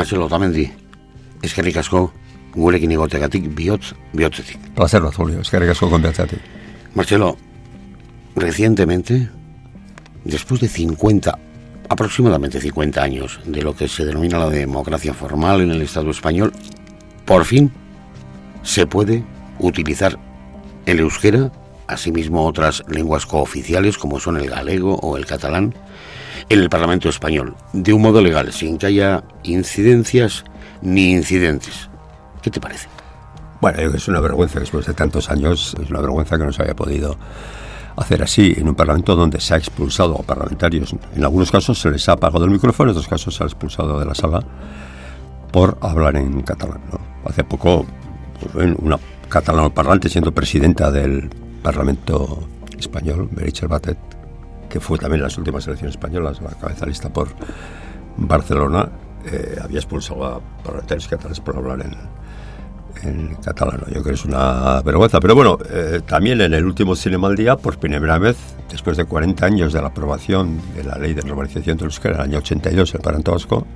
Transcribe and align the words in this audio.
Marcelo 0.00 0.24
Otamendi, 0.30 0.62
eskerrik 1.44 1.76
asko 1.76 1.98
gurekin 2.54 2.94
egotegatik 2.94 3.50
bihotz 3.52 3.90
bihotzetik. 4.16 4.70
Placer, 4.72 5.02
Julio, 5.12 5.42
eskerrik 5.44 5.74
asko 5.74 5.90
ti. 6.00 6.38
Marcelo, 6.94 7.36
recientemente, 8.34 9.28
después 10.24 10.62
de 10.62 10.68
50, 10.68 11.38
aproximadamente 11.90 12.62
50 12.62 13.02
años 13.02 13.40
de 13.44 13.60
lo 13.60 13.76
que 13.76 13.88
se 13.88 14.06
denomina 14.06 14.38
la 14.38 14.48
democracia 14.48 15.12
formal 15.12 15.60
en 15.60 15.70
el 15.70 15.82
Estado 15.82 16.10
español, 16.10 16.54
por 17.26 17.44
fin 17.44 17.70
se 18.62 18.86
puede 18.86 19.22
utilizar 19.58 20.18
el 20.86 21.00
euskera, 21.00 21.52
asimismo 21.88 22.46
otras 22.46 22.84
lenguas 22.88 23.26
cooficiales 23.26 23.98
como 23.98 24.18
son 24.18 24.38
el 24.38 24.48
galego 24.48 24.94
o 25.02 25.18
el 25.18 25.26
catalán, 25.26 25.74
en 26.50 26.58
el 26.58 26.68
Parlamento 26.68 27.08
español, 27.08 27.54
de 27.72 27.92
un 27.92 28.02
modo 28.02 28.20
legal, 28.20 28.52
sin 28.52 28.76
que 28.76 28.86
haya 28.86 29.22
incidencias 29.44 30.44
ni 30.82 31.12
incidentes. 31.12 31.88
¿Qué 32.42 32.50
te 32.50 32.60
parece? 32.60 32.88
Bueno, 33.60 33.78
es 33.78 34.08
una 34.08 34.20
vergüenza 34.20 34.58
después 34.58 34.84
de 34.84 34.92
tantos 34.92 35.30
años, 35.30 35.76
es 35.80 35.90
una 35.90 36.00
vergüenza 36.00 36.36
que 36.36 36.44
no 36.44 36.52
se 36.52 36.64
haya 36.64 36.74
podido 36.74 37.16
hacer 37.96 38.22
así 38.22 38.52
en 38.56 38.68
un 38.68 38.74
parlamento 38.74 39.14
donde 39.14 39.40
se 39.40 39.54
ha 39.54 39.58
expulsado 39.58 40.18
a 40.18 40.22
parlamentarios. 40.24 40.92
En 41.14 41.22
algunos 41.22 41.52
casos 41.52 41.78
se 41.78 41.88
les 41.88 42.08
ha 42.08 42.12
apagado 42.12 42.46
el 42.46 42.50
micrófono, 42.50 42.90
en 42.90 42.96
otros 42.96 43.08
casos 43.08 43.36
se 43.36 43.44
ha 43.44 43.46
expulsado 43.46 44.00
de 44.00 44.06
la 44.06 44.14
sala 44.14 44.42
por 45.52 45.78
hablar 45.80 46.16
en 46.16 46.42
catalán. 46.42 46.80
Hace 47.24 47.44
poco, 47.44 47.86
pues, 48.52 48.74
una 48.78 48.98
catalano 49.28 49.72
parlante 49.72 50.08
siendo 50.08 50.32
presidenta 50.32 50.90
del 50.90 51.30
Parlamento 51.62 52.42
español, 52.76 53.28
Meritxell 53.30 53.68
Batet, 53.68 54.09
que 54.70 54.80
fue 54.80 54.96
también 54.96 55.22
las 55.22 55.36
últimas 55.36 55.66
elecciones 55.66 55.96
españolas, 55.96 56.40
la 56.40 56.50
cabeza 56.50 56.86
lista 56.86 57.12
por 57.12 57.28
Barcelona, 58.16 58.88
eh, 59.26 59.56
había 59.62 59.78
expulsado 59.78 60.24
a 60.24 60.40
parlamentarios 60.64 61.08
catalanes 61.08 61.40
por 61.40 61.56
hablar 61.56 61.82
en, 61.82 61.94
en 63.02 63.34
catalán. 63.36 63.80
Yo 63.86 63.86
creo 63.86 64.02
que 64.02 64.10
es 64.12 64.24
una 64.24 64.80
vergüenza. 64.82 65.20
Pero 65.20 65.34
bueno, 65.34 65.58
eh, 65.70 66.00
también 66.06 66.40
en 66.40 66.54
el 66.54 66.64
último 66.64 66.96
Cinema 66.96 67.28
al 67.28 67.36
Día, 67.36 67.56
por 67.56 67.78
primera 67.78 68.18
vez, 68.18 68.36
después 68.70 68.96
de 68.96 69.04
40 69.04 69.44
años 69.44 69.72
de 69.72 69.82
la 69.82 69.88
aprobación 69.88 70.60
de 70.74 70.84
la 70.84 70.96
ley 70.96 71.14
de 71.14 71.22
normalización 71.22 71.76
del 71.76 71.86
euskera, 71.86 72.16
el 72.16 72.20
año 72.22 72.38
82, 72.38 72.94
el 72.94 73.00
Parlamento 73.00 73.32
Vasco, 73.32 73.66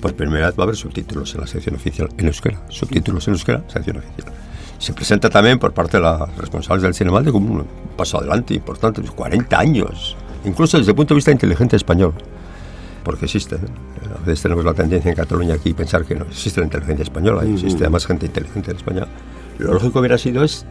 por 0.00 0.14
primera 0.14 0.46
vez 0.46 0.58
va 0.58 0.62
a 0.62 0.64
haber 0.64 0.76
subtítulos 0.76 1.34
en 1.34 1.42
la 1.42 1.46
sección 1.46 1.74
oficial 1.74 2.08
en 2.16 2.26
euskera. 2.26 2.60
Subtítulos 2.68 3.28
en 3.28 3.34
euskera, 3.34 3.62
sección 3.68 3.98
oficial. 3.98 4.32
Se 4.78 4.94
presenta 4.94 5.28
también 5.28 5.58
por 5.58 5.74
parte 5.74 5.98
de 5.98 6.02
los 6.02 6.36
responsables 6.36 6.82
del 6.82 6.94
Cinema 6.94 7.20
de 7.20 7.30
como 7.30 7.52
un 7.52 7.66
paso 7.96 8.18
adelante 8.18 8.54
importante, 8.54 9.02
40 9.02 9.58
años, 9.58 10.16
incluso 10.44 10.78
desde 10.78 10.92
el 10.92 10.96
punto 10.96 11.14
de 11.14 11.16
vista 11.16 11.30
inteligente 11.30 11.76
español 11.76 12.14
porque 13.02 13.26
existe. 13.26 13.56
A 13.56 14.24
veces 14.24 14.42
tenemos 14.42 14.64
la 14.64 14.74
tendencia 14.74 15.10
en 15.10 15.16
Cataluña 15.16 15.54
aquí 15.54 15.72
pensar 15.72 16.04
que 16.04 16.14
no 16.14 16.24
existe 16.24 16.60
la 16.60 16.66
inteligencia 16.66 17.02
española, 17.02 17.44
y 17.44 17.54
existe 17.54 17.88
más 17.88 18.06
gente 18.06 18.26
inteligente 18.26 18.70
en 18.70 18.76
España. 18.76 19.06
Lo 19.58 19.74
lógico 19.74 20.00
hubiera 20.00 20.18
sido 20.18 20.44
es, 20.44 20.64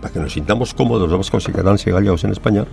para 0.00 0.12
que 0.12 0.20
nos 0.20 0.32
sintamos 0.32 0.74
cómodos 0.74 1.10
vascos 1.10 1.48
y 1.48 1.52
catalanes 1.52 1.86
y 1.86 1.90
gallegos 1.90 2.24
en 2.24 2.32
España, 2.32 2.64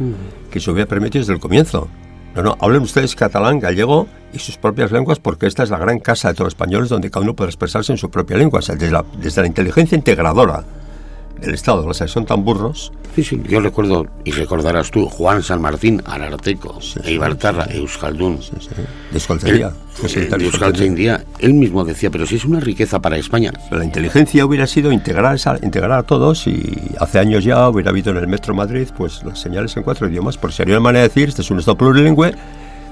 que 0.52 0.60
se 0.60 0.72
hubiera 0.72 0.88
permitido 0.88 1.22
desde 1.22 1.34
el 1.34 1.40
comienzo. 1.40 1.88
No, 2.36 2.44
no, 2.44 2.58
hablen 2.60 2.84
ustedes 2.84 3.16
catalán, 3.16 3.60
gallego 3.60 4.08
y 4.32 4.40
sus 4.40 4.58
propias 4.58 4.92
lenguas 4.92 5.18
porque 5.18 5.48
esta 5.48 5.64
es 5.64 5.72
la 5.72 5.80
gran 5.80 6.00
casa 6.00 6.28
de 6.28 6.36
todos 6.36 6.48
los 6.48 6.54
españoles 6.54 6.90
donde 6.90 7.10
cada 7.10 7.24
uno 7.24 7.36
puede 7.36 7.50
expresarse 7.50 7.92
en 7.92 7.98
su 7.98 8.12
propia 8.12 8.38
lengua, 8.38 8.60
desde 8.60 8.92
la, 8.92 9.04
desde 9.20 9.42
la 9.42 9.48
inteligencia 9.48 9.96
integradora 9.96 10.64
el 11.42 11.54
Estado, 11.54 11.86
los 11.88 11.98
son 11.98 12.26
tan 12.26 12.44
burros. 12.44 12.92
Sí, 13.16 13.24
sí, 13.24 13.42
yo 13.48 13.60
recuerdo, 13.60 14.06
y 14.26 14.32
recordarás 14.32 14.92
tú, 14.92 15.08
Juan 15.08 15.42
San 15.42 15.62
Martín, 15.62 16.04
Ararteco, 16.06 16.80
sí, 16.82 17.00
Eibartarra, 17.04 17.66
Euskaldun. 17.72 18.42
Sí, 18.42 18.52
sí. 18.60 20.20
De 20.20 21.22
él 21.40 21.54
mismo 21.56 21.84
decía, 21.84 22.12
pero 22.12 22.28
si 22.28 22.36
es 22.36 22.46
una 22.46 22.60
riqueza 22.60 23.00
para 23.02 23.18
España. 23.18 23.52
La 23.72 23.84
inteligencia 23.84 24.46
hubiera 24.46 24.68
sido 24.68 24.92
integrar, 24.92 25.40
integrar 25.64 25.94
a 25.94 26.04
todos 26.04 26.46
y 26.46 26.92
hace 27.00 27.17
años 27.17 27.44
ya 27.44 27.67
hubiera 27.67 27.90
habido 27.90 28.11
en 28.11 28.17
el 28.17 28.28
Metro 28.28 28.54
Madrid 28.54 28.88
pues 28.95 29.23
las 29.23 29.40
señales 29.40 29.76
en 29.76 29.84
cuatro 29.84 30.08
idiomas, 30.08 30.38
por 30.38 30.54
sería 30.54 30.76
una 30.76 30.82
manera 30.84 31.02
de 31.04 31.10
decir, 31.10 31.30
este 31.30 31.42
es 31.42 31.50
un 31.50 31.60
Estado 31.60 31.78
plurilingüe 31.78 32.36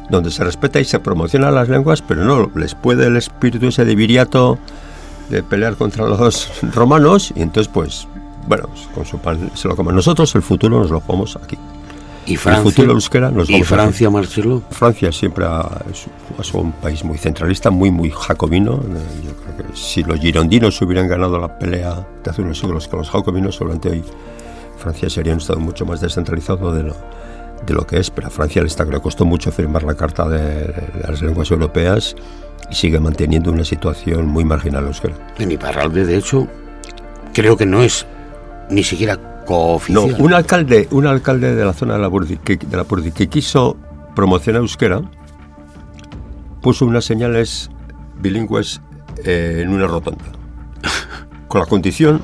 donde 0.09 0.31
se 0.31 0.44
respeta 0.44 0.80
y 0.80 0.86
se 0.86 1.00
promociona 1.00 1.52
las 1.52 1.69
lenguas, 1.69 2.02
pero 2.02 2.24
no 2.24 2.52
les 2.56 2.75
puede 2.75 3.08
el 3.08 3.18
espíritu 3.18 3.68
ese 3.68 3.86
de 3.86 3.96
viriato 3.96 4.58
de 5.30 5.44
pelear 5.44 5.75
contra 5.75 6.08
los 6.08 6.50
romanos 6.74 7.34
y 7.36 7.42
entonces 7.42 7.72
pues 7.74 8.08
bueno, 8.47 8.69
con 8.94 9.06
su 9.06 9.17
pan 9.19 9.51
se 9.53 9.67
lo 9.67 9.75
comen. 9.75 9.95
Nosotros 9.95 10.33
el 10.35 10.41
futuro 10.41 10.79
nos 10.79 10.91
lo 10.91 11.00
jugamos 11.00 11.35
aquí. 11.35 11.57
¿Y 12.25 12.38
Francia? 12.38 12.59
El 12.59 12.73
futuro 12.73 12.94
euskera 12.94 13.29
nos 13.29 13.50
¿Y 13.50 13.63
Francia, 13.63 14.09
Marcelo? 14.09 14.63
Francia 14.72 15.11
siempre 15.11 15.45
ha, 15.45 15.83
es, 16.39 16.53
un 16.53 16.72
país 16.72 17.03
muy 17.03 17.17
centralista, 17.17 17.69
muy, 17.69 17.91
muy 17.91 18.09
jacobino. 18.09 18.73
Eh, 18.73 19.25
yo 19.25 19.35
creo 19.35 19.57
que 19.57 19.78
si 19.78 20.03
los 20.03 20.19
girondinos 20.19 20.81
hubieran 20.81 21.07
ganado 21.07 21.38
la 21.38 21.59
pelea 21.59 22.06
de 22.23 22.31
hace 22.31 22.41
unos 22.41 22.57
siglos 22.57 22.88
con 22.88 23.00
los 23.00 23.09
jacobinos, 23.09 23.56
seguramente 23.56 23.89
hoy 23.89 24.03
Francia 24.77 25.09
sería 25.09 25.33
un 25.33 25.39
estado 25.39 25.59
mucho 25.59 25.85
más 25.85 26.01
descentralizado 26.01 26.73
de 26.73 26.83
lo, 26.83 26.95
de 27.66 27.73
lo 27.73 27.85
que 27.85 28.00
es. 28.00 28.09
Pero 28.09 28.27
a 28.27 28.31
Francia 28.31 28.62
le, 28.62 28.69
está, 28.69 28.85
le 28.85 29.00
costó 29.00 29.25
mucho 29.25 29.51
firmar 29.51 29.83
la 29.83 29.94
Carta 29.94 30.27
de, 30.27 30.73
las 31.07 31.22
Lenguas 31.22 31.51
Europeas 31.51 32.16
y 32.72 32.75
sigue 32.75 33.00
manteniendo 33.00 33.51
una 33.51 33.66
situación 33.66 34.25
muy 34.25 34.44
marginal 34.44 34.85
euskera. 34.85 35.16
En 35.38 35.51
Iparralde, 35.51 36.06
de 36.06 36.17
hecho, 36.17 36.47
creo 37.33 37.56
que 37.56 37.67
no 37.67 37.83
es 37.83 38.07
ni 38.70 38.84
siquiera 38.84 39.44
cooficial. 39.46 40.18
No, 40.18 40.24
un 40.24 40.34
alcalde, 40.34 40.88
un 40.92 41.06
alcalde 41.06 41.56
de 41.56 41.66
la 41.66 41.74
zona 41.74 41.96
de 41.96 42.00
la 42.00 42.08
Burdi, 42.08 42.38
que, 42.38 42.58
de 42.58 42.78
la 42.78 42.84
Burdi, 42.84 43.12
que 43.12 43.28
quiso 43.28 43.78
promocionar 44.16 44.62
euskera, 44.62 45.02
puso 46.62 46.86
unas 46.86 47.06
señales 47.06 47.70
bilingües 48.20 48.81
eh, 49.24 49.62
en 49.64 49.70
una 49.70 49.88
rotonda. 49.88 50.25
Con 51.48 51.62
la 51.62 51.68
condición... 51.68 52.22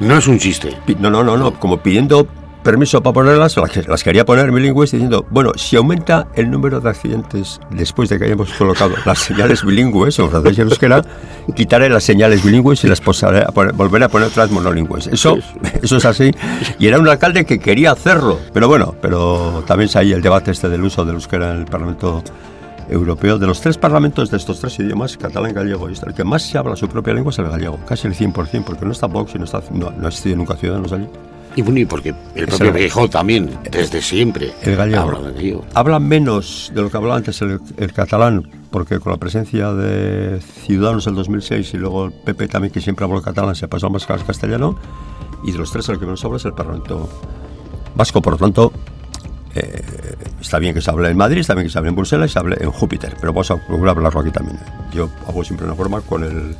No 0.00 0.16
es 0.16 0.28
un 0.28 0.38
chiste. 0.38 0.76
No, 1.00 1.10
no, 1.10 1.24
no, 1.24 1.36
no, 1.36 1.58
como 1.58 1.78
pidiendo 1.78 2.28
permiso 2.68 3.02
para 3.02 3.14
ponerlas, 3.14 3.56
las, 3.56 4.04
quería 4.04 4.26
poner 4.26 4.52
bilingües 4.52 4.90
diciendo, 4.90 5.24
bueno, 5.30 5.52
si 5.56 5.76
aumenta 5.76 6.28
el 6.34 6.50
número 6.50 6.82
de 6.82 6.90
accidentes 6.90 7.58
después 7.70 8.10
de 8.10 8.18
que 8.18 8.26
hayamos 8.26 8.52
colocado 8.52 8.92
las 9.06 9.20
señales 9.20 9.64
bilingües, 9.64 10.18
en 10.18 10.28
francés 10.28 10.58
y 10.58 10.60
euskera, 10.60 11.02
quitaré 11.56 11.88
las 11.88 12.04
señales 12.04 12.44
bilingües 12.44 12.84
y 12.84 12.88
las 12.88 13.00
posaré 13.00 13.38
a 13.38 13.52
volveré 13.72 14.04
a 14.04 14.10
poner 14.10 14.28
otras 14.28 14.50
monolingües. 14.50 15.06
Eso, 15.06 15.38
eso 15.82 15.96
es 15.96 16.04
así. 16.04 16.30
Y 16.78 16.88
era 16.88 16.98
un 16.98 17.08
alcalde 17.08 17.46
que 17.46 17.58
quería 17.58 17.92
hacerlo. 17.92 18.38
Pero 18.52 18.68
bueno, 18.68 18.94
pero 19.00 19.64
también 19.66 19.88
se 19.88 20.00
hay 20.00 20.12
el 20.12 20.20
debate 20.20 20.50
este 20.50 20.68
del 20.68 20.82
uso 20.82 21.06
del 21.06 21.14
euskera 21.14 21.52
en 21.52 21.60
el 21.60 21.64
Parlamento 21.64 22.22
europeo. 22.90 23.38
De 23.38 23.46
los 23.46 23.62
tres 23.62 23.78
parlamentos 23.78 24.30
de 24.30 24.36
estos 24.36 24.60
tres 24.60 24.78
idiomas, 24.78 25.16
catalán, 25.16 25.54
gallego 25.54 25.88
y 25.88 25.94
el 25.94 26.12
que 26.12 26.24
más 26.24 26.42
se 26.42 26.58
habla 26.58 26.76
su 26.76 26.86
propia 26.86 27.14
lengua 27.14 27.30
es 27.30 27.38
el 27.38 27.48
gallego, 27.48 27.78
casi 27.86 28.08
el 28.08 28.14
100%, 28.14 28.62
porque 28.62 28.84
no 28.84 28.92
está 28.92 29.06
Vox 29.06 29.34
y 29.34 29.38
no, 29.38 29.46
está, 29.46 29.62
no, 29.70 29.90
no 29.90 30.04
ha 30.04 30.08
existido 30.08 30.36
nunca 30.36 30.54
Ciudadanos 30.54 30.92
allí. 30.92 31.08
Y 31.58 31.62
bueno, 31.62 31.80
y 31.80 31.86
porque 31.86 32.14
el 32.36 32.46
propio 32.46 32.72
viejo 32.72 33.10
también, 33.10 33.50
desde 33.68 34.00
siempre, 34.00 34.52
el 34.62 34.76
gallego. 34.76 35.64
habla 35.74 35.98
menos 35.98 36.70
de 36.72 36.82
lo 36.82 36.88
que 36.88 36.96
hablaba 36.96 37.16
antes 37.16 37.42
el, 37.42 37.92
catalán, 37.92 38.48
porque 38.70 39.00
con 39.00 39.10
la 39.10 39.18
presencia 39.18 39.72
de 39.72 40.40
Ciudadanos 40.40 41.08
en 41.08 41.14
el 41.14 41.16
2006 41.16 41.74
y 41.74 41.76
luego 41.78 42.04
el 42.04 42.12
PP 42.12 42.46
también, 42.46 42.72
que 42.72 42.80
siempre 42.80 43.04
habló 43.04 43.20
catalán, 43.20 43.56
se 43.56 43.66
pasó 43.66 43.90
más 43.90 44.08
al 44.08 44.24
castellano. 44.24 44.78
Y 45.42 45.50
de 45.50 45.58
los 45.58 45.72
tres, 45.72 45.88
el 45.88 45.98
que 45.98 46.04
menos 46.04 46.24
habla 46.24 46.36
es 46.36 46.44
el 46.44 46.52
Parlamento 46.52 47.08
Vasco. 47.96 48.22
Por 48.22 48.34
lo 48.34 48.38
tanto, 48.38 48.72
eh, 49.56 49.82
está 50.40 50.60
bien 50.60 50.74
que 50.74 50.80
se 50.80 50.92
hable 50.92 51.08
en 51.08 51.16
Madrid, 51.16 51.40
está 51.40 51.54
bien 51.54 51.66
que 51.66 51.72
se 51.72 51.78
hable 51.78 51.90
en 51.90 51.96
Bruselas 51.96 52.30
y 52.30 52.32
se 52.34 52.38
hable 52.38 52.56
en 52.60 52.70
Júpiter, 52.70 53.16
pero 53.20 53.32
vamos 53.32 53.50
a 53.50 53.56
procurar 53.56 53.96
hablarlo 53.96 54.20
aquí 54.20 54.30
también. 54.30 54.60
Yo 54.92 55.10
hago 55.26 55.42
siempre 55.42 55.66
una 55.66 55.74
forma 55.74 56.02
con 56.02 56.22
el 56.22 56.54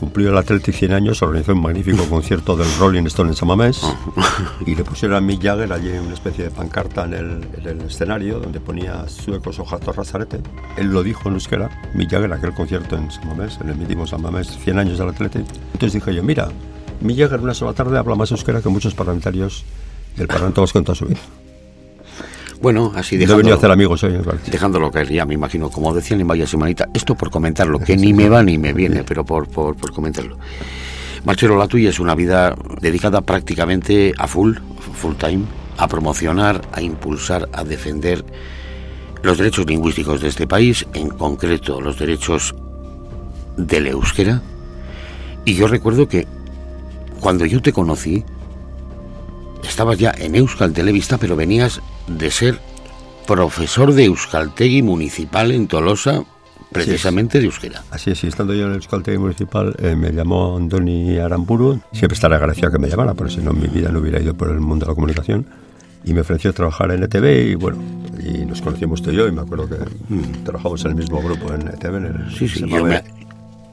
cumplió 0.00 0.30
el 0.30 0.38
Athletic 0.38 0.74
100 0.74 0.92
años, 0.94 1.20
organizó 1.20 1.52
un 1.52 1.60
magnífico 1.60 2.02
concierto 2.08 2.56
del 2.56 2.66
Rolling 2.78 3.04
Stone 3.04 3.30
en 3.30 3.36
Samamés 3.36 3.82
ah. 3.84 4.56
y 4.66 4.74
le 4.74 4.82
pusieron 4.82 5.18
a 5.18 5.20
Mick 5.20 5.42
Jagger 5.42 5.70
allí 5.70 5.90
una 5.90 6.14
especie 6.14 6.44
de 6.44 6.50
pancarta 6.50 7.04
en 7.04 7.12
el, 7.12 7.82
escenario 7.86 8.40
donde 8.40 8.60
ponía 8.60 9.06
suecos 9.08 9.58
o 9.58 9.64
jatos 9.66 9.94
razarete. 9.94 10.40
Él 10.78 10.86
lo 10.90 11.02
dijo 11.02 11.28
en 11.28 11.34
euskera, 11.34 11.68
Mick 11.94 12.10
Jagger, 12.10 12.32
aquel 12.32 12.54
concierto 12.54 12.96
en 12.96 13.10
Samamés, 13.10 13.58
en 13.60 13.68
el 13.68 13.76
mítico 13.76 14.06
Samamés, 14.06 14.48
100 14.64 14.78
años 14.78 14.98
del 14.98 15.10
Athletic. 15.10 15.44
Entonces 15.74 15.92
dije 15.92 16.14
yo, 16.14 16.22
mira, 16.22 16.48
Mick 17.02 17.18
Jagger 17.18 17.40
una 17.40 17.52
sola 17.52 17.74
tarde 17.74 17.98
habla 17.98 18.14
más 18.14 18.30
euskera 18.30 18.62
que 18.62 18.70
muchos 18.70 18.94
parlamentarios 18.94 19.64
del 20.16 20.28
Parlamento 20.28 20.62
Vasco 20.62 20.78
en 20.78 20.84
toda 20.84 20.96
su 20.96 21.04
vida. 21.04 21.20
Bueno, 22.60 22.92
así 22.94 23.16
dejándolo, 23.16 23.54
a 23.54 23.56
hacer 23.56 23.70
amigos 23.70 24.04
hoy, 24.04 24.18
dejándolo 24.50 24.90
caer 24.90 25.10
ya, 25.10 25.24
me 25.24 25.32
imagino, 25.34 25.70
como 25.70 25.94
decían 25.94 26.20
en 26.20 26.28
Vaya 26.28 26.46
Semanita, 26.46 26.88
esto 26.92 27.14
por 27.14 27.30
comentarlo, 27.30 27.78
que 27.78 27.96
ni 27.96 28.12
me 28.12 28.28
va 28.28 28.42
ni 28.42 28.58
me 28.58 28.74
viene, 28.74 29.02
pero 29.02 29.24
por, 29.24 29.48
por, 29.48 29.76
por 29.76 29.92
comentarlo. 29.92 30.36
Marcelo, 31.24 31.56
la 31.56 31.68
tuya 31.68 31.88
es 31.88 32.00
una 32.00 32.14
vida 32.14 32.54
dedicada 32.80 33.22
prácticamente 33.22 34.12
a 34.18 34.26
full, 34.26 34.56
full 34.94 35.14
time, 35.14 35.44
a 35.78 35.88
promocionar, 35.88 36.60
a 36.72 36.82
impulsar, 36.82 37.48
a 37.52 37.64
defender 37.64 38.24
los 39.22 39.38
derechos 39.38 39.66
lingüísticos 39.66 40.20
de 40.20 40.28
este 40.28 40.46
país, 40.46 40.86
en 40.92 41.08
concreto 41.08 41.80
los 41.80 41.98
derechos 41.98 42.54
del 43.56 43.86
euskera. 43.86 44.42
Y 45.46 45.54
yo 45.54 45.66
recuerdo 45.66 46.08
que 46.08 46.26
cuando 47.20 47.46
yo 47.46 47.62
te 47.62 47.72
conocí, 47.72 48.24
estabas 49.62 49.98
ya 49.98 50.14
en 50.18 50.34
Euskal 50.34 50.72
Televista, 50.72 51.16
pero 51.18 51.36
venías 51.36 51.80
de 52.18 52.30
ser 52.30 52.58
profesor 53.26 53.92
de 53.92 54.04
Euskaltegui 54.04 54.82
Municipal 54.82 55.52
en 55.52 55.68
Tolosa 55.68 56.24
precisamente 56.72 57.38
de 57.38 57.46
euskera. 57.46 57.82
Así 57.90 58.10
es, 58.10 58.22
y 58.24 58.28
estando 58.28 58.54
yo 58.54 58.64
en 58.64 58.70
el 58.70 58.76
Euskaltegui 58.76 59.18
Municipal, 59.18 59.74
eh, 59.78 59.96
me 59.96 60.12
llamó 60.12 60.56
Andoni 60.56 61.18
Aramburu, 61.18 61.80
siempre 61.92 62.14
estaré 62.14 62.36
agradecido 62.36 62.70
que 62.70 62.78
me 62.78 62.88
llamara, 62.88 63.14
porque 63.14 63.34
si 63.34 63.40
no, 63.40 63.52
mi 63.52 63.68
vida 63.68 63.90
no 63.90 63.98
hubiera 64.00 64.20
ido 64.20 64.34
por 64.34 64.50
el 64.50 64.60
mundo 64.60 64.86
de 64.86 64.92
la 64.92 64.94
comunicación, 64.94 65.46
y 66.04 66.14
me 66.14 66.20
ofreció 66.20 66.52
trabajar 66.52 66.92
en 66.92 67.02
ETV, 67.02 67.50
y 67.50 67.54
bueno, 67.56 67.78
y 68.18 68.44
nos 68.46 68.62
conocimos 68.62 69.02
tú 69.02 69.10
y 69.10 69.16
yo, 69.16 69.26
y 69.26 69.32
me 69.32 69.42
acuerdo 69.42 69.68
que 69.68 70.14
mm. 70.14 70.44
trabajamos 70.44 70.84
en 70.84 70.92
el 70.92 70.96
mismo 70.96 71.20
grupo 71.20 71.52
en 71.52 71.68
ETV, 71.68 71.96
en 71.96 72.04
el, 72.04 72.36
sí, 72.36 72.48
sí, 72.48 72.60
yo 72.68 72.84
me, 72.84 73.02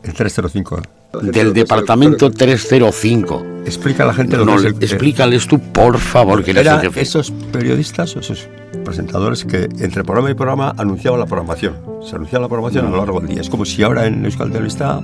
el 0.03 0.13
305. 0.13 0.81
Del 1.21 1.53
departamento 1.53 2.29
305. 2.29 3.45
Explica 3.65 4.03
a 4.03 4.07
la 4.07 4.13
gente 4.13 4.37
lo 4.37 4.45
no, 4.45 4.51
que 4.53 4.57
es 4.57 4.65
el, 4.65 4.83
Explícales 4.83 5.47
tú, 5.47 5.59
por 5.59 5.97
favor, 5.97 6.43
que 6.43 6.51
era 6.51 6.81
esos 6.95 7.31
periodistas, 7.51 8.15
esos 8.15 8.47
presentadores 8.85 9.43
que 9.45 9.63
entre 9.79 10.03
programa 10.03 10.31
y 10.31 10.33
programa 10.35 10.73
anunciaban 10.77 11.19
la 11.19 11.25
programación. 11.25 11.75
Se 12.05 12.15
anunciaba 12.15 12.43
la 12.43 12.49
programación 12.49 12.87
a 12.87 12.89
lo 12.89 12.97
largo 12.97 13.19
del 13.19 13.29
día. 13.29 13.41
Es 13.41 13.49
como 13.49 13.65
si 13.65 13.83
ahora 13.83 14.05
en 14.05 14.23
Euskal 14.25 14.51
Televista 14.51 15.01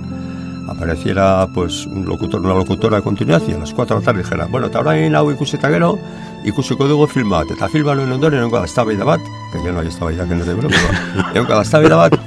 apareciera 0.70 1.48
pues 1.54 1.86
un 1.86 2.06
locutor, 2.06 2.42
una 2.42 2.54
locutora 2.54 2.98
de 2.98 3.04
continuidad 3.04 3.42
y 3.48 3.54
a 3.54 3.58
las 3.58 3.74
4 3.74 3.96
de 3.96 4.02
la 4.02 4.06
tarde 4.06 4.24
dijera, 4.24 4.46
bueno, 4.46 4.68
eta 4.68 4.80
orain 4.80 5.16
hau 5.16 5.30
ikusita 5.32 5.70
gero, 5.70 5.98
ikusiko 6.46 6.88
dugu 6.88 7.08
film 7.08 7.30
bat, 7.36 7.52
eta 7.52 7.68
film 7.70 7.90
en 7.90 8.12
ondoren 8.12 8.40
egongo 8.40 8.60
da 8.60 9.06
bat, 9.06 9.22
que 9.52 9.64
ya 9.64 9.72
no 9.72 9.80
hay 9.80 9.88
eztabaida 9.88 10.28
que 10.28 10.36
no 10.36 10.46
te 10.46 10.56
pero 10.56 10.70
egongo 11.36 11.90
da 11.90 11.96
bat, 11.98 12.20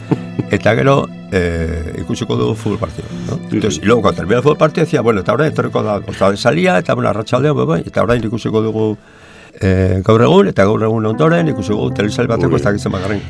eta 0.51 0.75
gero 0.75 1.09
eh, 1.33 1.97
ikusiko 2.01 2.37
dugu 2.37 2.55
fútbol 2.55 2.79
partido, 2.79 3.09
¿no? 3.29 3.39
Entonces, 3.51 3.81
y 3.83 3.87
luego 3.87 4.03
cuando 4.03 4.17
termina 4.17 4.37
el 4.39 4.43
fútbol 4.43 4.59
partido 4.59 4.85
decía, 4.85 5.01
bueno, 5.01 5.21
eta 5.21 5.33
orain 5.33 5.53
etorriko 5.53 5.83
da, 5.83 5.97
otra 5.97 6.31
vez 6.31 6.41
salía, 6.41 6.79
eta 6.79 6.95
una 6.95 7.13
racha 7.13 7.37
aldeo, 7.37 7.67
bai, 7.67 7.83
eta 7.87 8.03
orain 8.03 8.23
ikusiko 8.25 8.63
dugu 8.63 8.97
eh, 9.61 10.03
gaur 10.05 10.23
egun, 10.23 10.49
eta 10.49 10.65
gaur 10.65 10.83
egun 10.83 11.07
ondoren, 11.07 11.49
ikusiko 11.49 11.75
dugu 11.75 11.95
telesail 11.95 12.29
bateko 12.29 12.57
ez 12.57 12.63
dakitzen 12.63 12.93
bagarren. 12.93 13.23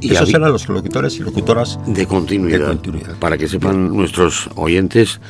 Y 0.00 0.12
Esos 0.14 0.28
eran 0.30 0.52
los 0.52 0.68
locutores 0.68 1.16
y 1.18 1.22
locutoras 1.24 1.78
de 1.86 2.06
continuidad. 2.06 2.58
de 2.60 2.66
continuidad. 2.66 3.16
Para 3.18 3.36
que 3.36 3.48
sepan 3.48 3.88
nuestros 3.96 4.48
oyentes, 4.54 5.20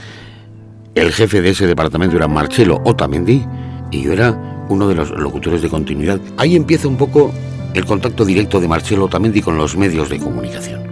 el 0.94 1.10
jefe 1.12 1.40
de 1.40 1.50
ese 1.50 1.66
departamento 1.66 2.16
era 2.16 2.28
Marcelo 2.28 2.80
Otamendi 2.84 3.46
y 3.90 4.02
yo 4.02 4.12
era 4.12 4.66
uno 4.68 4.88
de 4.88 4.94
los 4.94 5.10
locutores 5.10 5.62
de 5.62 5.70
continuidad. 5.70 6.20
Ahí 6.36 6.54
empieza 6.54 6.86
un 6.86 6.98
poco 6.98 7.32
el 7.72 7.86
contacto 7.86 8.26
directo 8.26 8.60
de 8.60 8.68
Marcelo 8.68 9.06
Otamendi 9.06 9.40
con 9.40 9.56
los 9.56 9.74
medios 9.74 10.10
de 10.10 10.18
comunicación. 10.18 10.87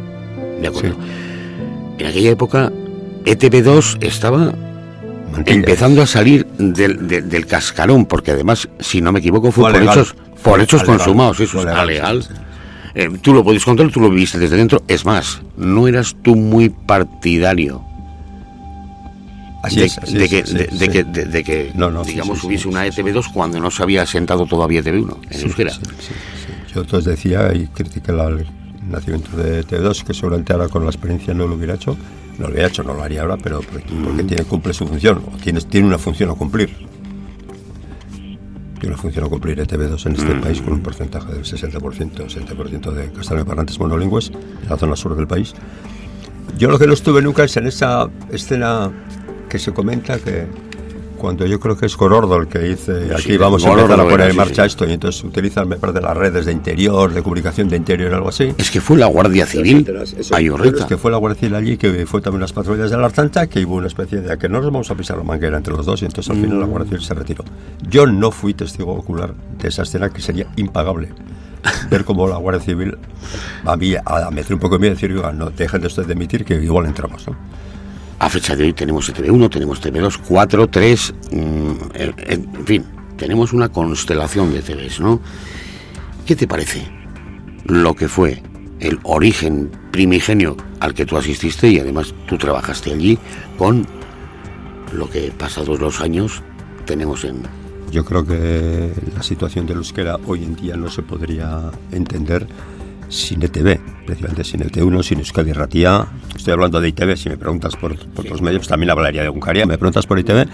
¿De 0.60 0.68
acuerdo? 0.68 0.94
Sí. 0.94 1.98
En 1.98 2.06
aquella 2.06 2.30
época, 2.30 2.72
ETV2 3.24 4.04
estaba 4.04 4.54
empezando 5.46 6.02
a 6.02 6.06
salir 6.06 6.46
del, 6.58 7.08
del, 7.08 7.28
del, 7.28 7.46
cascarón, 7.46 8.06
porque 8.06 8.32
además, 8.32 8.68
si 8.80 9.00
no 9.00 9.12
me 9.12 9.20
equivoco, 9.20 9.52
fue, 9.52 9.70
fue 9.70 9.80
por 9.80 9.82
hechos, 9.82 10.16
por 10.42 10.60
hechos 10.60 10.82
consumados, 10.84 11.40
eso 11.40 11.60
es 11.60 11.66
alegal. 11.66 12.22
Sí, 12.22 12.28
sí. 12.34 12.40
Eh, 12.94 13.10
tú 13.20 13.34
lo 13.34 13.44
puedes 13.44 13.64
contar, 13.64 13.90
tú 13.90 14.00
lo 14.00 14.08
viviste 14.08 14.38
desde 14.38 14.56
dentro. 14.56 14.82
Es 14.88 15.04
más, 15.04 15.42
no 15.56 15.86
eras 15.86 16.16
tú 16.22 16.34
muy 16.34 16.70
partidario 16.70 17.84
de, 19.74 20.28
que, 20.28 21.04
de, 21.04 21.72
No, 21.74 21.90
no, 21.90 22.04
digamos, 22.04 22.36
sí, 22.36 22.40
sí, 22.40 22.46
hubiese 22.46 22.62
sí, 22.64 22.68
una 22.68 22.90
sí, 22.90 23.02
ETV2 23.02 23.32
cuando 23.32 23.60
no 23.60 23.70
se 23.70 23.82
había 23.82 24.02
asentado 24.02 24.46
todavía 24.46 24.82
TV1 24.82 25.16
en 25.30 25.40
euskera. 25.42 25.72
Yo 26.72 26.82
entonces 26.82 27.04
decía 27.16 27.52
y 27.54 27.68
el 27.76 28.46
nacimiento 28.90 29.36
de 29.36 29.64
TV2, 29.66 30.04
que 30.04 30.14
seguramente 30.14 30.52
ahora 30.52 30.68
con 30.68 30.84
la 30.84 30.90
experiencia 30.90 31.34
no 31.34 31.46
lo 31.46 31.54
hubiera 31.54 31.74
hecho. 31.74 31.96
No 32.38 32.46
lo 32.46 32.52
hubiera 32.52 32.68
hecho, 32.68 32.82
no 32.82 32.94
lo 32.94 33.02
haría 33.02 33.22
ahora, 33.22 33.36
pero 33.36 33.60
porque, 33.60 33.92
porque 34.04 34.24
tiene, 34.24 34.44
cumple 34.44 34.74
su 34.74 34.86
función, 34.86 35.22
o 35.26 35.36
tiene, 35.38 35.60
tiene 35.62 35.86
una 35.86 35.98
función 35.98 36.30
a 36.30 36.34
cumplir. 36.34 36.68
Tiene 38.78 38.94
una 38.94 38.96
función 38.98 39.24
a 39.24 39.28
cumplir 39.28 39.58
ETV2 39.58 40.06
en 40.06 40.16
este 40.16 40.34
país 40.34 40.60
con 40.60 40.74
un 40.74 40.82
porcentaje 40.82 41.32
del 41.32 41.44
60%, 41.44 41.80
60% 41.80 42.90
de 42.92 43.10
castellanoparlantes 43.12 43.78
monolingües 43.78 44.30
en 44.30 44.68
la 44.68 44.76
zona 44.76 44.96
sur 44.96 45.16
del 45.16 45.26
país. 45.26 45.54
Yo 46.58 46.70
lo 46.70 46.78
que 46.78 46.86
no 46.86 46.92
estuve 46.92 47.22
nunca 47.22 47.44
es 47.44 47.56
en 47.56 47.66
esa 47.66 48.08
escena 48.30 48.92
que 49.48 49.58
se 49.58 49.72
comenta 49.72 50.18
que 50.18 50.46
cuando 51.16 51.46
yo 51.46 51.58
creo 51.58 51.76
que 51.76 51.86
es 51.86 51.96
Gorordo 51.96 52.36
el 52.36 52.46
que 52.46 52.58
dice 52.60 53.10
aquí 53.12 53.22
Sí, 53.22 53.36
vamos 53.36 53.64
a 53.64 53.68
Gorordo 53.70 53.94
empezar 53.94 54.06
a 54.06 54.10
poner 54.10 54.26
en 54.26 54.32
sí, 54.32 54.36
marcha 54.38 54.62
sí. 54.62 54.66
esto 54.68 54.86
y 54.86 54.92
entonces 54.92 55.24
utilizan 55.24 55.68
me 55.68 55.76
parece 55.76 56.00
las 56.00 56.16
redes 56.16 56.46
de 56.46 56.52
interior, 56.52 57.12
de 57.12 57.22
comunicación 57.22 57.68
de 57.68 57.76
interior 57.76 58.14
algo 58.14 58.28
así. 58.28 58.52
Es 58.56 58.70
que 58.70 58.80
fue 58.80 58.96
la 58.96 59.06
Guardia 59.06 59.46
Civil 59.46 59.86
a 59.96 60.02
es 60.02 60.84
que 60.84 60.96
fue 60.96 61.10
la 61.10 61.16
Guardia 61.16 61.40
Civil 61.40 61.54
allí, 61.54 61.76
que 61.76 62.06
fue 62.06 62.20
también 62.20 62.40
las 62.40 62.52
patrullas 62.52 62.90
de 62.90 62.96
la 62.96 63.06
Artanta, 63.06 63.46
que 63.46 63.64
hubo 63.64 63.76
una 63.76 63.86
especie 63.86 64.20
de 64.20 64.36
que 64.38 64.48
no 64.48 64.58
nos 64.60 64.66
vamos 64.66 64.90
a 64.90 64.94
pisar 64.94 65.16
la 65.16 65.24
manguera 65.24 65.56
entre 65.56 65.72
los 65.74 65.86
dos, 65.86 66.02
y 66.02 66.04
entonces 66.04 66.30
al 66.30 66.40
final 66.40 66.60
la 66.60 66.66
Guardia 66.66 66.90
Civil 66.90 67.04
se 67.04 67.14
retiró. 67.14 67.44
Yo 67.88 68.06
no 68.06 68.30
fui 68.30 68.54
testigo 68.54 68.92
ocular 68.92 69.34
de 69.58 69.68
esa 69.68 69.82
escena 69.82 70.10
que 70.10 70.20
sería 70.20 70.46
impagable. 70.56 71.08
Ver 71.90 72.04
cómo 72.04 72.28
la 72.28 72.36
Guardia 72.36 72.62
Civil 72.62 72.96
a 73.64 73.76
mí 73.76 73.94
a 74.04 74.30
meter 74.30 74.54
un 74.54 74.60
poco 74.60 74.76
de 74.76 74.80
miedo 74.80 74.92
y 74.92 74.94
decir, 74.96 75.12
"Oiga, 75.12 75.32
no, 75.32 75.50
dejen 75.50 75.80
de 75.80 75.86
ustedes 75.88 76.06
de 76.06 76.12
emitir 76.14 76.44
que 76.44 76.54
igual 76.54 76.86
entramos. 76.86 77.26
¿no? 77.26 77.36
A 78.18 78.30
fecha 78.30 78.56
de 78.56 78.64
hoy 78.64 78.72
tenemos 78.72 79.12
TV1, 79.12 79.50
tenemos 79.50 79.82
TV2, 79.82 80.18
4, 80.26 80.68
3, 80.68 81.14
mm, 81.32 81.72
en, 81.94 82.14
en 82.18 82.66
fin, 82.66 82.84
tenemos 83.16 83.52
una 83.52 83.68
constelación 83.68 84.52
de 84.52 84.62
TVs, 84.62 85.00
¿no? 85.00 85.20
¿Qué 86.24 86.34
te 86.34 86.48
parece 86.48 86.88
lo 87.66 87.94
que 87.94 88.08
fue 88.08 88.42
el 88.80 88.98
origen 89.02 89.70
primigenio 89.90 90.56
al 90.80 90.94
que 90.94 91.06
tú 91.06 91.16
asististe 91.16 91.68
y 91.68 91.78
además 91.78 92.14
tú 92.26 92.38
trabajaste 92.38 92.92
allí 92.92 93.18
con 93.58 93.86
lo 94.92 95.10
que 95.10 95.32
pasados 95.36 95.80
los 95.80 96.00
años 96.00 96.42
tenemos 96.84 97.24
en... 97.24 97.42
Yo 97.90 98.04
creo 98.04 98.26
que 98.26 98.92
la 99.14 99.22
situación 99.22 99.66
del 99.66 99.78
euskera 99.78 100.18
hoy 100.26 100.42
en 100.42 100.56
día 100.56 100.76
no 100.76 100.90
se 100.90 101.02
podría 101.02 101.70
entender 101.92 102.46
sin 103.08 103.42
ETV, 103.42 103.78
precisamente 104.06 104.44
sin 104.44 104.60
ET1, 104.60 105.02
sin 105.02 105.18
Euskadi 105.18 105.52
Ratía. 105.52 106.06
Estoy 106.34 106.52
hablando 106.52 106.80
de 106.80 106.88
ITV, 106.88 107.16
si 107.16 107.28
me 107.28 107.36
preguntas 107.36 107.76
por, 107.76 107.96
por 108.10 108.24
otros 108.24 108.42
medios, 108.42 108.68
también 108.68 108.90
hablaría 108.90 109.22
de 109.22 109.28
Uncaria. 109.28 109.66
Me 109.66 109.78
preguntas 109.78 110.06
por 110.06 110.18
ITV, 110.18 110.46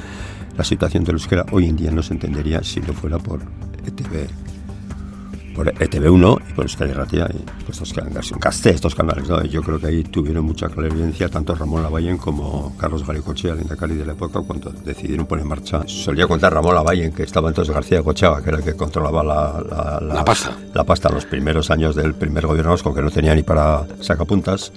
la 0.57 0.65
situación 0.65 1.05
del 1.05 1.15
euskera 1.15 1.47
hoy 1.53 1.67
en 1.67 1.77
día 1.77 1.91
no 1.91 2.03
se 2.03 2.13
entendería 2.13 2.63
si 2.63 2.81
no 2.81 2.93
fuera 2.93 3.19
por 3.19 3.41
ETV, 3.87 4.29
por 5.55 5.73
ETV1 5.73 6.43
y 6.49 6.53
por 6.53 6.65
Euskadi 6.65 6.93
Ratía 6.93 7.29
y 7.33 7.39
por 7.63 7.71
estos 7.71 7.93
canales, 7.93 8.33
Casté, 8.41 8.71
estos 8.71 8.95
canales. 8.95 9.29
¿no? 9.29 9.43
Yo 9.45 9.63
creo 9.63 9.79
que 9.79 9.87
ahí 9.87 10.05
tuvieron 10.05 10.45
mucha 10.45 10.69
clarividencia 10.69 11.29
tanto 11.29 11.55
Ramón 11.55 11.83
Lavallen 11.83 12.19
como 12.19 12.77
Carlos 12.77 13.07
Garicochea, 13.07 13.55
el 13.55 13.77
Cali 13.77 13.95
de 13.95 14.07
la 14.07 14.13
época, 14.13 14.41
cuando 14.47 14.71
decidieron 14.71 15.27
poner 15.27 15.43
en 15.43 15.49
marcha. 15.49 15.83
Solía 15.87 16.27
contar 16.27 16.53
Ramón 16.53 16.75
Lavallen 16.75 17.13
que 17.13 17.23
estaba 17.23 17.49
entonces 17.49 17.75
García 17.75 18.03
de 18.03 18.15
que 18.15 18.49
era 18.49 18.59
el 18.59 18.65
que 18.65 18.75
controlaba 18.75 19.23
la, 19.23 20.01
la, 20.01 20.15
La 20.15 20.25
pasta. 20.25 20.57
la 20.75 20.85
pasta 20.85 21.09
en 21.09 21.15
los 21.17 21.27
primeros 21.27 21.71
años 21.71 21.95
del 21.95 22.15
primer 22.15 22.47
gobierno 22.47 22.73
vasco, 22.73 22.95
que 22.95 23.03
no 23.03 23.11
tenía 23.11 23.35
ni 23.35 23.43
para 23.43 23.87
sacapuntas 24.01 24.73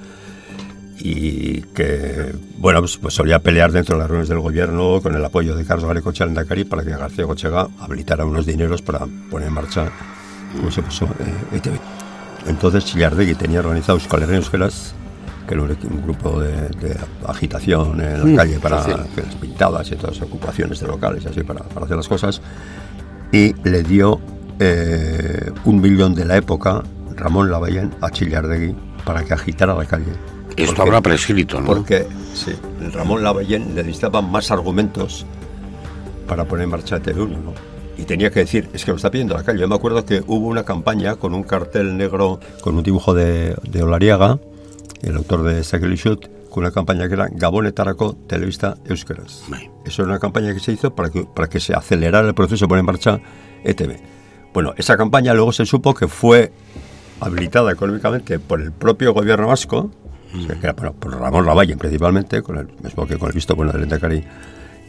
y 0.98 1.62
que, 1.62 2.34
bueno, 2.58 2.80
pues, 2.80 2.98
pues 2.98 3.14
solía 3.14 3.40
pelear 3.40 3.72
dentro 3.72 3.96
de 3.96 4.00
las 4.00 4.08
reuniones 4.08 4.30
del 4.30 4.40
gobierno 4.40 5.02
con 5.02 5.14
el 5.14 5.24
apoyo 5.24 5.56
de 5.56 5.66
Carlos 5.66 5.86
Garecocha 5.86 6.24
Endacari 6.24 6.64
para 6.64 6.84
que 6.84 6.92
García 6.92 7.26
Cochega 7.26 7.68
habilitara 7.80 8.26
unos 8.26 8.46
dineros 8.46 8.82
para 8.82 9.06
poner 9.30 9.50
en 9.50 9.54
marcha, 9.54 9.92
como 10.58 10.72
se 10.72 10.82
puso, 10.82 11.06
eh, 11.06 11.58
ETV. 11.58 11.80
Entonces 12.48 12.86
Chillardegui 12.86 13.36
tenía 13.36 13.60
organizado 13.60 13.98
Euskal 13.98 14.24
Herria 14.24 14.38
Euskeraz, 14.38 14.94
que 15.48 15.54
era 15.54 15.64
un, 15.64 16.02
grupo 16.04 16.40
de, 16.40 16.70
de 16.70 16.98
agitación 17.28 18.02
en 18.02 18.20
la 18.20 18.26
Mm, 18.26 18.36
calle 18.36 18.60
para 18.60 18.84
sí, 18.84 18.92
las 18.92 19.36
pintadas 19.36 19.92
y 19.92 19.96
todas 19.96 20.18
las 20.18 20.28
ocupaciones 20.28 20.80
de 20.80 20.88
locales 20.88 21.24
y 21.24 21.28
así 21.28 21.44
para, 21.44 21.64
para 21.64 21.86
hacer 21.86 21.98
las 21.98 22.08
cosas, 22.08 22.42
y 23.32 23.54
le 23.68 23.84
dio 23.84 24.20
eh, 24.60 25.52
un 25.66 25.82
millón 25.82 26.16
de 26.16 26.26
la 26.26 26.38
época 26.38 26.84
Ramón 27.16 27.52
Lavallén 27.52 27.94
a 28.02 28.10
Chillardegui 28.10 28.76
para 29.04 29.24
que 29.24 29.34
agitara 29.34 29.74
la 29.76 29.86
calle. 29.86 30.14
Esto 30.58 30.84
habrá 30.84 31.02
prescrito, 31.02 31.60
¿no? 31.60 31.68
porque 31.68 32.08
sí, 32.34 32.54
Ramón 32.94 33.24
Lavallén 33.24 33.76
necesitaba 33.76 34.22
más 34.22 34.52
argumentos 34.52 35.26
para 36.28 36.46
poner 36.46 36.64
en 36.64 36.72
marcha 36.72 37.00
TV1, 37.00 37.30
¿no? 37.30 37.75
Y 37.98 38.04
tenía 38.04 38.30
que 38.30 38.42
decir, 38.42 38.70
es 38.74 38.84
que 38.84 38.92
lo 38.92 38.98
está 38.98 39.10
pidiendo 39.10 39.36
la 39.36 39.44
calle. 39.44 39.60
Yo 39.60 39.68
me 39.68 39.76
acuerdo 39.76 40.06
que 40.06 40.24
hubo 40.28 40.48
una 40.48 40.64
campaña 40.64 41.16
con 41.16 41.34
un 41.34 41.44
cartel 41.44 41.96
negro, 41.98 42.40
con 42.62 42.76
un 42.76 42.84
dibujo 42.84 43.14
de, 43.14 43.56
de 43.64 43.84
Olariaga, 43.84 44.40
el 45.02 45.16
autor 45.16 45.44
de 45.44 45.64
Sakeli 45.64 45.96
Shoot, 45.96 46.50
con 46.50 46.64
una 46.64 46.72
campaña 46.72 47.08
que 47.08 47.14
era 47.14 47.28
Gabón 47.32 47.66
Etarako 47.66 48.16
Televista 48.28 48.78
Euskeraz. 48.86 49.44
Bai. 49.48 49.70
Eso 49.86 50.02
era 50.02 50.12
una 50.12 50.20
campaña 50.20 50.54
que 50.54 50.60
se 50.60 50.74
hizo 50.74 50.94
para 50.94 51.10
que, 51.10 51.24
para 51.24 51.48
que 51.48 51.60
se 51.60 51.74
acelerara 51.74 52.28
el 52.28 52.34
proceso 52.34 52.66
de 52.66 52.70
poner 52.70 52.80
en 52.82 52.86
marcha 52.86 53.20
ETV. 53.64 53.98
Bueno, 54.54 54.74
esa 54.78 54.98
campaña 54.98 55.34
luego 55.34 55.52
se 55.52 55.66
supo 55.66 55.94
que 55.94 56.08
fue 56.08 56.52
habilitada 57.20 57.72
económicamente 57.72 58.40
por 58.40 58.62
el 58.62 58.72
propio 58.72 59.14
gobierno 59.14 59.48
vasco, 59.48 59.92
sea, 60.48 60.56
que 60.56 60.68
era 60.68 60.74
bueno, 60.74 60.94
por 60.94 61.20
Ramón 61.20 61.46
Lavallen 61.46 61.78
principalmente, 61.78 62.42
con 62.42 62.58
el 62.58 62.68
mismo 62.84 63.06
que 63.06 63.18
con 63.18 63.30
el 63.30 63.36
visto 63.36 63.56
bueno 63.56 63.72
del 63.72 63.84
Endacari, 63.84 64.24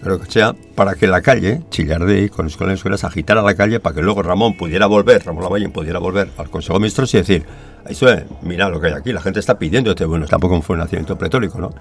creo 0.02 0.20
que 0.20 0.30
sea, 0.30 0.54
para 0.74 0.94
que 0.94 1.06
la 1.06 1.20
calle, 1.22 1.62
Chillardey, 1.70 2.28
con 2.28 2.46
escuelas 2.46 2.76
escuelas, 2.76 3.04
agitara 3.04 3.42
la 3.42 3.54
calle 3.54 3.80
para 3.80 3.94
que 3.94 4.02
luego 4.02 4.22
Ramón 4.22 4.56
pudiera 4.56 4.86
volver, 4.86 5.24
Ramón 5.24 5.42
Lavallen 5.44 5.72
pudiera 5.72 5.98
volver 5.98 6.30
al 6.36 6.50
Consejo 6.50 6.74
de 6.74 6.80
Ministros 6.80 7.12
y 7.14 7.18
decir, 7.18 7.44
eso 7.88 8.08
es, 8.08 8.24
mira 8.42 8.68
lo 8.68 8.80
que 8.80 8.88
hay 8.88 8.92
aquí, 8.94 9.12
la 9.12 9.20
gente 9.20 9.40
está 9.40 9.58
pidiendo 9.58 9.90
este, 9.90 10.04
bueno, 10.04 10.26
tampoco 10.26 10.60
fue 10.62 10.74
un 10.74 10.80
nacimiento 10.80 11.16
pretórico, 11.16 11.58
¿no? 11.60 11.72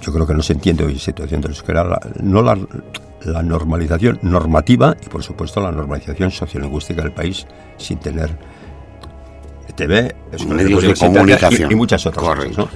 Yo 0.00 0.12
creo 0.12 0.26
que 0.26 0.34
no 0.34 0.42
se 0.42 0.52
entiende 0.54 0.84
hoy 0.84 0.94
la 0.94 1.00
situación 1.00 1.40
de 1.40 1.48
euskera, 1.48 1.84
la- 1.84 2.00
no 2.20 2.42
la, 2.42 2.58
la 3.24 3.42
normalización 3.42 4.18
normativa 4.22 4.96
y 5.04 5.08
por 5.08 5.22
supuesto 5.22 5.60
la 5.60 5.70
normalización 5.70 6.30
sociolingüística 6.30 7.02
del 7.02 7.12
país 7.12 7.46
sin 7.78 7.98
tener 7.98 8.36
TV 9.76 10.14
medios 10.48 10.82
de 10.82 10.94
comunicación 10.94 11.72
y, 11.72 11.74
muchas 11.74 12.06
otras 12.06 12.24
cosas. 12.24 12.56
¿no? 12.58 12.68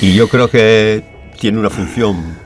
Y 0.00 0.14
yo 0.14 0.28
creo 0.28 0.50
que 0.50 1.04
tiene 1.38 1.58
una 1.58 1.70
función, 1.70 2.36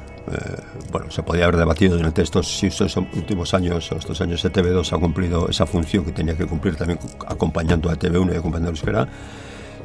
bueno, 0.90 1.10
se 1.10 1.22
podría 1.22 1.44
haber 1.44 1.56
debatido 1.56 1.96
durante 1.96 2.22
estos, 2.22 2.62
estos 2.62 2.96
últimos 2.96 3.54
años, 3.54 3.90
o 3.92 3.96
estos 3.96 4.20
años, 4.20 4.44
TV2 4.44 4.92
ha 4.92 4.98
cumplido 4.98 5.48
esa 5.48 5.66
función 5.66 6.04
que 6.04 6.12
tenía 6.12 6.36
que 6.36 6.46
cumplir 6.46 6.76
también 6.76 6.98
acompañando 7.26 7.90
a 7.90 7.94
TV1 7.94 8.34
y 8.34 8.36
acompañando 8.36 8.68
a 8.68 8.72
Euskera, 8.72 9.08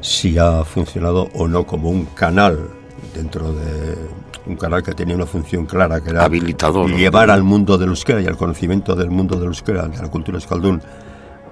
si 0.00 0.38
ha 0.38 0.64
funcionado 0.64 1.28
o 1.34 1.46
no 1.46 1.66
como 1.66 1.90
un 1.90 2.06
canal 2.06 2.70
dentro 3.14 3.52
de 3.52 3.96
un 4.46 4.56
canal 4.56 4.82
que 4.82 4.94
tenía 4.94 5.14
una 5.14 5.26
función 5.26 5.66
clara, 5.66 6.00
que 6.00 6.10
era 6.10 6.24
habilitador, 6.24 6.90
llevar 6.90 7.30
al 7.30 7.42
mundo 7.42 7.76
del 7.78 7.90
euskera 7.90 8.20
y 8.20 8.26
al 8.26 8.36
conocimiento 8.36 8.96
del 8.96 9.10
mundo 9.10 9.36
del 9.36 9.48
euskera, 9.48 9.86
de 9.86 9.98
la 9.98 10.08
cultura 10.08 10.38
escaldún, 10.38 10.82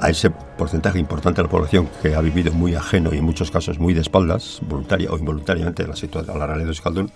a 0.00 0.10
ese 0.10 0.30
porcentaje 0.30 0.98
importante 0.98 1.38
de 1.38 1.44
la 1.44 1.50
población 1.50 1.88
que 2.00 2.14
ha 2.14 2.20
vivido 2.20 2.52
muy 2.52 2.74
ajeno 2.74 3.12
y 3.12 3.18
en 3.18 3.24
muchos 3.24 3.50
casos 3.50 3.78
muy 3.78 3.94
de 3.94 4.00
espaldas, 4.00 4.60
voluntaria 4.62 5.10
o 5.10 5.18
involuntariamente, 5.18 5.86
la 5.86 5.96
situación 5.96 6.34
de 6.34 6.38
la 6.38 6.46
realidad 6.46 6.66
de 6.66 6.70
Euskaldun, 6.70 7.10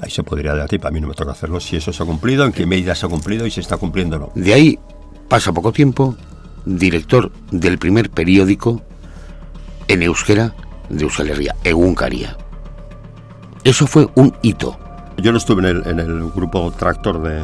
ahí 0.00 0.10
se 0.10 0.22
podría 0.22 0.54
debatir, 0.54 0.80
para 0.80 0.92
mí 0.92 1.00
no 1.00 1.08
me 1.08 1.14
toca 1.14 1.32
hacerlo, 1.32 1.60
si 1.60 1.76
eso 1.76 1.92
se 1.92 2.02
ha 2.02 2.06
cumplido, 2.06 2.44
en 2.44 2.52
qué 2.52 2.66
medida 2.66 2.94
se 2.94 3.06
ha 3.06 3.08
cumplido 3.08 3.46
y 3.46 3.50
si 3.50 3.60
está 3.60 3.76
cumpliendo 3.76 4.16
o 4.16 4.18
no. 4.18 4.32
De 4.34 4.52
ahí 4.54 4.78
pasa 5.28 5.52
poco 5.52 5.72
tiempo, 5.72 6.16
director 6.64 7.30
del 7.50 7.78
primer 7.78 8.10
periódico 8.10 8.82
en 9.88 10.02
euskera 10.02 10.54
de 10.88 11.04
Euskal 11.04 11.30
Herria, 11.30 11.54
Egunkaria. 11.64 12.36
Eso 13.64 13.86
fue 13.86 14.08
un 14.14 14.32
hito. 14.42 14.78
Yo 15.18 15.32
no 15.32 15.38
estuve 15.38 15.62
en 15.62 15.76
el, 15.76 15.86
en 15.88 15.98
el 15.98 16.30
grupo 16.30 16.70
tractor 16.72 17.22
de 17.22 17.42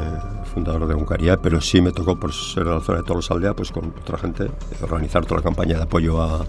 fundador 0.52 0.86
de 0.86 0.94
Uncaría, 0.94 1.38
pero 1.38 1.60
sí 1.60 1.80
me 1.80 1.92
tocó 1.92 2.20
por 2.20 2.32
ser 2.32 2.66
la 2.66 2.80
zona 2.80 2.98
de 2.98 3.04
Todos 3.04 3.30
Aldea, 3.30 3.54
pues 3.54 3.72
con 3.72 3.86
otra 3.86 4.18
gente, 4.18 4.50
organizar 4.82 5.24
toda 5.24 5.38
la 5.38 5.44
campaña 5.44 5.76
de 5.78 5.84
apoyo 5.84 6.22
a, 6.22 6.44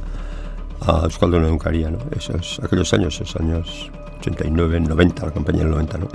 a 0.81 1.03
Euskaldun 1.05 1.43
de 1.43 1.51
Uncaría, 1.51 1.89
¿no? 1.89 1.99
Esos, 2.11 2.59
aquellos 2.61 2.93
años, 2.93 3.19
esos 3.21 3.35
años 3.37 3.89
89, 4.23 4.79
90, 4.79 5.25
la 5.25 5.31
campaña 5.31 5.59
del 5.59 5.71
90, 5.71 5.97
¿no? 5.97 6.07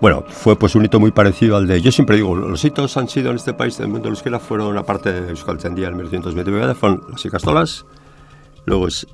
Bueno, 0.00 0.24
fue 0.26 0.58
pues 0.58 0.74
un 0.74 0.84
hito 0.84 0.98
muy 0.98 1.10
parecido 1.10 1.56
al 1.56 1.66
de... 1.66 1.80
Yo 1.82 1.92
siempre 1.92 2.16
digo, 2.16 2.34
los 2.34 2.64
hitos 2.64 2.96
han 2.96 3.08
sido 3.08 3.30
en 3.30 3.36
este 3.36 3.52
país 3.52 3.76
del 3.76 3.88
mundo 3.88 4.04
de 4.04 4.10
euskera 4.10 4.38
fueron, 4.38 4.78
aparte 4.78 5.12
de 5.12 5.28
Euskaltzendia 5.28 5.88
en 5.88 5.96
1929, 5.96 6.74
fueron 6.74 7.02
las 7.10 7.24
Icastolas, 7.24 7.84
luego 8.64 8.88
es 8.88 9.06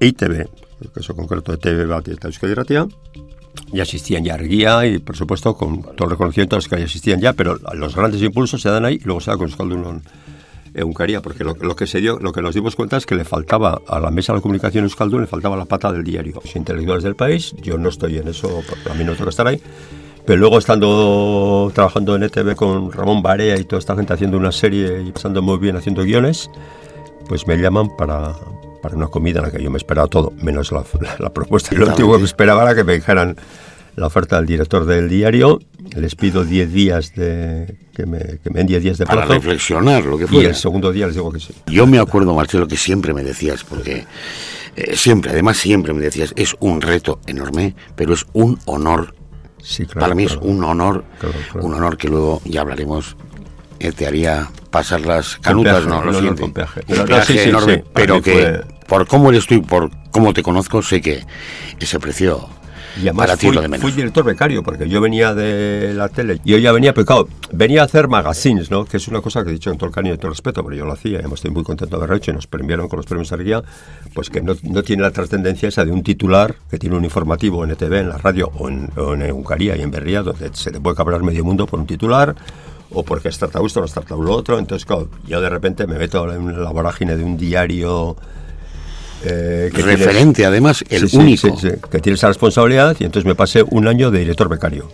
EITB, 0.00 0.48
el 0.80 0.90
caso 0.92 1.14
concreto 1.14 1.52
de 1.52 1.58
TV 1.58 1.86
Bat 1.86 2.08
y 2.08 2.10
Euskadi 2.10 2.54
ya 3.72 3.82
existían 3.82 4.24
ya 4.24 4.34
Arguía 4.34 4.84
y 4.86 4.98
por 4.98 5.16
supuesto 5.16 5.54
con 5.54 5.82
todo 5.82 6.04
el 6.04 6.10
reconocimiento 6.10 6.56
a 6.56 6.58
los 6.58 6.68
que 6.68 6.76
ya 6.76 6.84
existían 6.84 7.20
ya, 7.20 7.32
pero 7.32 7.56
los 7.74 7.94
grandes 7.94 8.20
impulsos 8.22 8.60
se 8.60 8.68
dan 8.68 8.84
ahí 8.84 8.98
y 9.00 9.04
luego 9.04 9.20
se 9.20 9.30
da 9.30 9.36
con 9.36 9.46
Euskaldun 9.46 10.02
Euncaria, 10.74 11.22
porque 11.22 11.44
lo, 11.44 11.76
que 11.76 11.86
se 11.86 12.00
dio, 12.00 12.18
lo 12.18 12.32
que 12.32 12.42
nos 12.42 12.54
dimos 12.54 12.76
cuenta 12.76 12.96
es 12.96 13.06
que 13.06 13.14
le 13.14 13.24
faltaba 13.24 13.80
a 13.86 14.00
la 14.00 14.10
mesa 14.10 14.34
de 14.34 14.40
comunicación 14.40 14.84
Euskaldun, 14.84 15.22
le 15.22 15.26
faltaba 15.26 15.56
la 15.56 15.64
pata 15.64 15.92
del 15.92 16.04
diario. 16.04 16.40
Los 16.42 16.56
intelectuales 16.56 17.04
del 17.04 17.14
país, 17.14 17.54
yo 17.62 17.78
no 17.78 17.88
estoy 17.88 18.18
en 18.18 18.28
eso, 18.28 18.62
a 18.90 18.94
mí 18.94 19.04
no 19.04 19.12
tengo 19.12 19.24
que 19.24 19.30
estar 19.30 19.46
ahí, 19.46 19.60
pero 20.26 20.38
luego 20.38 20.58
estando 20.58 21.70
trabajando 21.74 22.16
en 22.16 22.24
ETV 22.24 22.56
con 22.56 22.92
Ramón 22.92 23.22
Barea 23.22 23.56
y 23.58 23.64
toda 23.64 23.78
esta 23.78 23.94
gente 23.94 24.12
haciendo 24.12 24.36
una 24.36 24.52
serie 24.52 25.02
y 25.02 25.12
pasando 25.12 25.42
muy 25.42 25.58
bien 25.58 25.76
haciendo 25.76 26.02
guiones, 26.02 26.50
pues 27.28 27.46
me 27.46 27.56
llaman 27.56 27.94
para, 27.96 28.34
para 28.82 28.96
una 28.96 29.08
comida 29.08 29.38
en 29.38 29.46
la 29.46 29.50
que 29.50 29.62
yo 29.62 29.70
me 29.70 29.78
esperaba 29.78 30.08
todo, 30.08 30.32
menos 30.42 30.72
la, 30.72 31.30
propuesta. 31.30 31.74
Y 31.74 31.78
lo 31.78 31.86
último 31.88 32.12
que 32.12 32.18
me 32.18 32.24
esperaba 32.24 32.62
era 32.64 32.74
que 32.74 32.84
me 32.84 32.94
dijeran 32.94 33.36
la 33.96 34.06
oferta 34.06 34.36
del 34.36 34.46
director 34.46 34.84
del 34.84 35.08
diario, 35.08 35.60
les 35.96 36.14
pido 36.14 36.44
10 36.44 36.72
días 36.72 37.14
de 37.14 37.76
que 37.94 38.06
me, 38.06 38.18
que 38.42 38.50
me 38.50 38.58
den 38.58 38.66
10 38.66 38.82
días 38.82 38.98
de 38.98 39.06
plazo. 39.06 39.20
Para 39.20 39.34
reflexionar, 39.34 40.04
lo 40.04 40.18
que 40.18 40.26
fue. 40.26 40.42
Y 40.42 40.46
el 40.46 40.54
segundo 40.54 40.92
día 40.92 41.06
les 41.06 41.14
digo 41.14 41.30
que 41.30 41.40
sí. 41.40 41.54
Yo 41.66 41.86
me 41.86 41.98
acuerdo, 41.98 42.34
Marcelo, 42.34 42.66
que 42.66 42.76
siempre 42.76 43.14
me 43.14 43.22
decías, 43.22 43.64
porque 43.64 44.04
eh, 44.76 44.96
siempre, 44.96 45.30
además 45.30 45.56
siempre 45.56 45.92
me 45.92 46.02
decías, 46.02 46.32
es 46.36 46.56
un 46.60 46.80
reto 46.80 47.20
enorme, 47.26 47.74
pero 47.94 48.14
es 48.14 48.26
un 48.32 48.58
honor. 48.64 49.14
Sí, 49.62 49.86
claro, 49.86 50.00
Para 50.00 50.14
mí 50.14 50.24
es 50.24 50.36
un 50.36 50.62
honor, 50.62 51.04
un 51.54 51.72
honor 51.72 51.96
que 51.96 52.08
luego 52.08 52.42
ya 52.44 52.60
hablaremos 52.60 53.16
te 53.92 54.06
haría 54.06 54.50
pasar 54.70 55.02
las 55.02 55.36
canutas, 55.36 55.86
no, 55.86 56.02
lo 56.02 56.12
no, 56.12 56.20
siento. 56.20 56.44
Un 56.44 56.52
peaje. 56.52 56.80
enorme, 57.48 57.84
pero 57.92 58.22
que 58.22 58.62
por 58.86 59.06
cómo 59.06 59.30
eres 59.30 59.46
tú 59.46 59.54
y 59.54 59.60
por 59.60 59.90
cómo 60.10 60.32
te 60.32 60.42
conozco, 60.42 60.82
sé 60.82 61.00
que 61.00 61.24
ese 61.78 61.98
precio 62.00 62.48
y 62.96 63.00
además 63.02 63.26
para 63.26 63.36
ti 63.36 63.46
fui, 63.46 63.54
lo 63.56 63.62
de 63.62 63.68
menos. 63.68 63.82
fui 63.82 63.92
director 63.92 64.24
becario, 64.24 64.62
porque 64.62 64.88
yo 64.88 65.00
venía 65.00 65.34
de 65.34 65.94
la 65.94 66.08
tele, 66.08 66.40
yo 66.44 66.58
ya 66.58 66.72
venía, 66.72 66.94
pero 66.94 67.06
claro, 67.06 67.28
venía 67.52 67.82
a 67.82 67.84
hacer 67.84 68.08
magazines, 68.08 68.70
¿no? 68.70 68.84
Que 68.84 68.98
es 68.98 69.08
una 69.08 69.20
cosa 69.20 69.42
que 69.42 69.50
he 69.50 69.52
dicho 69.52 69.70
en 69.70 69.78
todo 69.78 69.88
el 69.88 69.94
cariño 69.94 70.14
y 70.14 70.16
todo 70.16 70.28
el 70.28 70.34
respeto, 70.34 70.62
pero 70.64 70.76
yo 70.76 70.84
lo 70.84 70.92
hacía, 70.92 71.12
y 71.12 71.16
además 71.16 71.34
estoy 71.34 71.50
muy 71.50 71.64
contento 71.64 71.96
de 71.96 72.00
haberlo 72.00 72.16
hecho, 72.16 72.30
y 72.30 72.34
nos 72.34 72.46
premiaron 72.46 72.88
con 72.88 72.98
los 72.98 73.06
premios 73.06 73.32
Arguía, 73.32 73.62
pues 74.12 74.30
que 74.30 74.40
no, 74.40 74.54
no, 74.62 74.82
tiene 74.82 75.02
la 75.02 75.10
trascendencia 75.10 75.68
esa 75.68 75.84
de 75.84 75.90
un 75.90 76.02
titular 76.02 76.54
que 76.70 76.78
tiene 76.78 76.96
un 76.96 77.04
informativo 77.04 77.64
en 77.64 77.70
ETV, 77.72 77.92
en 77.94 78.08
la 78.08 78.18
radio, 78.18 78.50
o 78.58 78.68
en, 78.68 78.90
o 78.96 79.14
en 79.14 79.32
Uncaría 79.32 79.76
y 79.76 79.82
en 79.82 79.90
Berría, 79.90 80.22
donde 80.22 80.50
se 80.52 80.70
te 80.70 80.80
puede 80.80 80.96
cabrar 80.96 81.22
medio 81.22 81.44
mundo 81.44 81.66
por 81.66 81.80
un 81.80 81.86
titular, 81.86 82.34
o 82.94 83.02
porque 83.02 83.28
has 83.28 83.38
tratado 83.38 83.66
esto, 83.66 83.80
no 83.80 83.86
has 83.86 83.92
tratado 83.92 84.22
lo 84.22 84.32
otro. 84.32 84.58
Entonces, 84.58 84.86
claro, 84.86 85.08
yo 85.26 85.40
de 85.40 85.48
repente 85.48 85.86
me 85.86 85.98
meto 85.98 86.32
en 86.32 86.62
la 86.62 86.70
vorágine 86.70 87.16
de 87.16 87.24
un 87.24 87.36
diario. 87.36 88.16
Eh, 89.24 89.70
que 89.74 89.82
Referente, 89.82 90.44
además, 90.44 90.84
el 90.88 91.08
único. 91.14 91.56
que 91.90 91.98
tiene 92.00 92.16
esa 92.16 92.28
responsabilidad, 92.28 92.96
y 92.98 93.04
entonces 93.04 93.26
me 93.26 93.34
pasé 93.34 93.62
un 93.62 93.88
año 93.88 94.10
de 94.10 94.20
director 94.20 94.48
becario. 94.48 94.88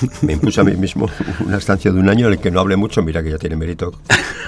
me 0.22 0.32
impuse 0.32 0.60
a 0.60 0.64
mí 0.64 0.74
mismo 0.76 1.08
una 1.44 1.58
estancia 1.58 1.92
de 1.92 1.98
un 1.98 2.08
año 2.08 2.26
en 2.26 2.34
el 2.34 2.38
que 2.38 2.50
no 2.50 2.60
hablé 2.60 2.76
mucho. 2.76 3.02
Mira 3.02 3.22
que 3.22 3.30
ya 3.30 3.38
tiene 3.38 3.56
mérito 3.56 3.92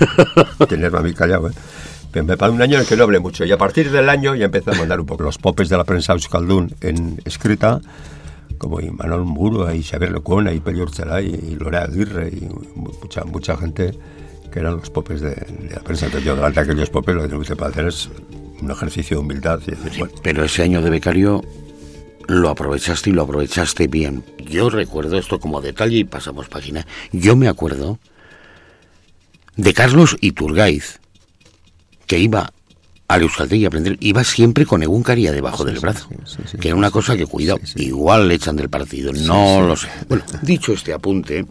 tenerme 0.68 0.98
a 0.98 1.02
mí 1.02 1.12
callado. 1.12 1.48
¿eh? 1.48 2.22
Me 2.22 2.36
pasé 2.36 2.52
un 2.52 2.62
año 2.62 2.74
en 2.74 2.80
el 2.80 2.86
que 2.86 2.96
no 2.96 3.04
hablé 3.04 3.20
mucho. 3.20 3.44
Y 3.44 3.52
a 3.52 3.58
partir 3.58 3.90
del 3.90 4.08
año 4.08 4.34
ya 4.34 4.46
empecé 4.46 4.70
a 4.70 4.74
mandar 4.74 5.00
un 5.00 5.06
poco 5.06 5.22
los 5.22 5.38
popes 5.38 5.68
de 5.68 5.76
la 5.76 5.84
prensa 5.84 6.12
Euskaldun 6.12 6.74
en 6.80 7.20
escrita 7.24 7.80
como 8.62 8.78
Manuel 8.78 9.22
Muro, 9.22 9.74
y 9.74 9.82
Xavier 9.82 10.12
Lecona, 10.12 10.52
y 10.52 10.60
Pello 10.60 10.84
Urchelay, 10.84 11.26
y 11.26 11.56
Lorea 11.56 11.82
Aguirre, 11.82 12.28
y 12.28 12.48
mucha, 12.76 13.24
mucha 13.24 13.56
gente 13.56 13.92
que 14.52 14.60
eran 14.60 14.76
los 14.76 14.88
popes 14.88 15.20
de, 15.20 15.34
la 15.68 15.80
prensa. 15.80 16.06
Entonces 16.06 16.24
yo 16.24 16.36
delante 16.36 16.62
de 16.62 16.70
aquellos 16.70 16.88
popes 16.88 17.12
lo 17.12 17.22
que 17.22 17.28
tengo 17.28 17.42
que 17.42 17.64
hacer 17.64 17.86
es 17.88 18.08
un 18.62 18.70
ejercicio 18.70 19.16
de 19.16 19.22
humildad. 19.22 19.60
Pero 20.22 20.44
ese 20.44 20.62
año 20.62 20.80
de 20.80 20.90
becario 20.90 21.42
lo 22.28 22.48
aprovechaste 22.48 23.10
y 23.10 23.12
lo 23.12 23.22
aprovechaste 23.22 23.88
bien. 23.88 24.24
Yo 24.38 24.70
recuerdo 24.70 25.18
esto 25.18 25.40
como 25.40 25.60
detalle 25.60 25.98
y 25.98 26.04
pasamos 26.04 26.48
página. 26.48 26.86
Yo 27.10 27.36
me 27.36 27.48
acuerdo 27.48 27.98
de 29.56 29.74
Carlos 29.74 30.16
Iturgaiz, 30.20 31.00
que 32.06 32.18
iba 32.18 32.52
al 33.08 33.28
y 33.50 33.66
aprender, 33.66 33.98
iba 34.00 34.24
siempre 34.24 34.64
con 34.64 34.82
Eguncaria 34.82 35.32
debajo 35.32 35.64
del 35.64 35.80
brazo, 35.80 36.08
que 36.58 36.68
era 36.68 36.76
una 36.76 36.90
cosa 36.90 37.14
que 37.14 37.26
cuidado, 37.26 37.60
igual 37.76 38.26
le 38.26 38.36
echan 38.36 38.56
del 38.56 38.70
partido, 38.70 39.12
no 39.12 39.60
lo 39.60 39.76
sé. 39.76 39.88
Bueno, 40.08 40.24
dicho 40.40 40.72
este 40.72 40.94
apunte, 40.94 41.44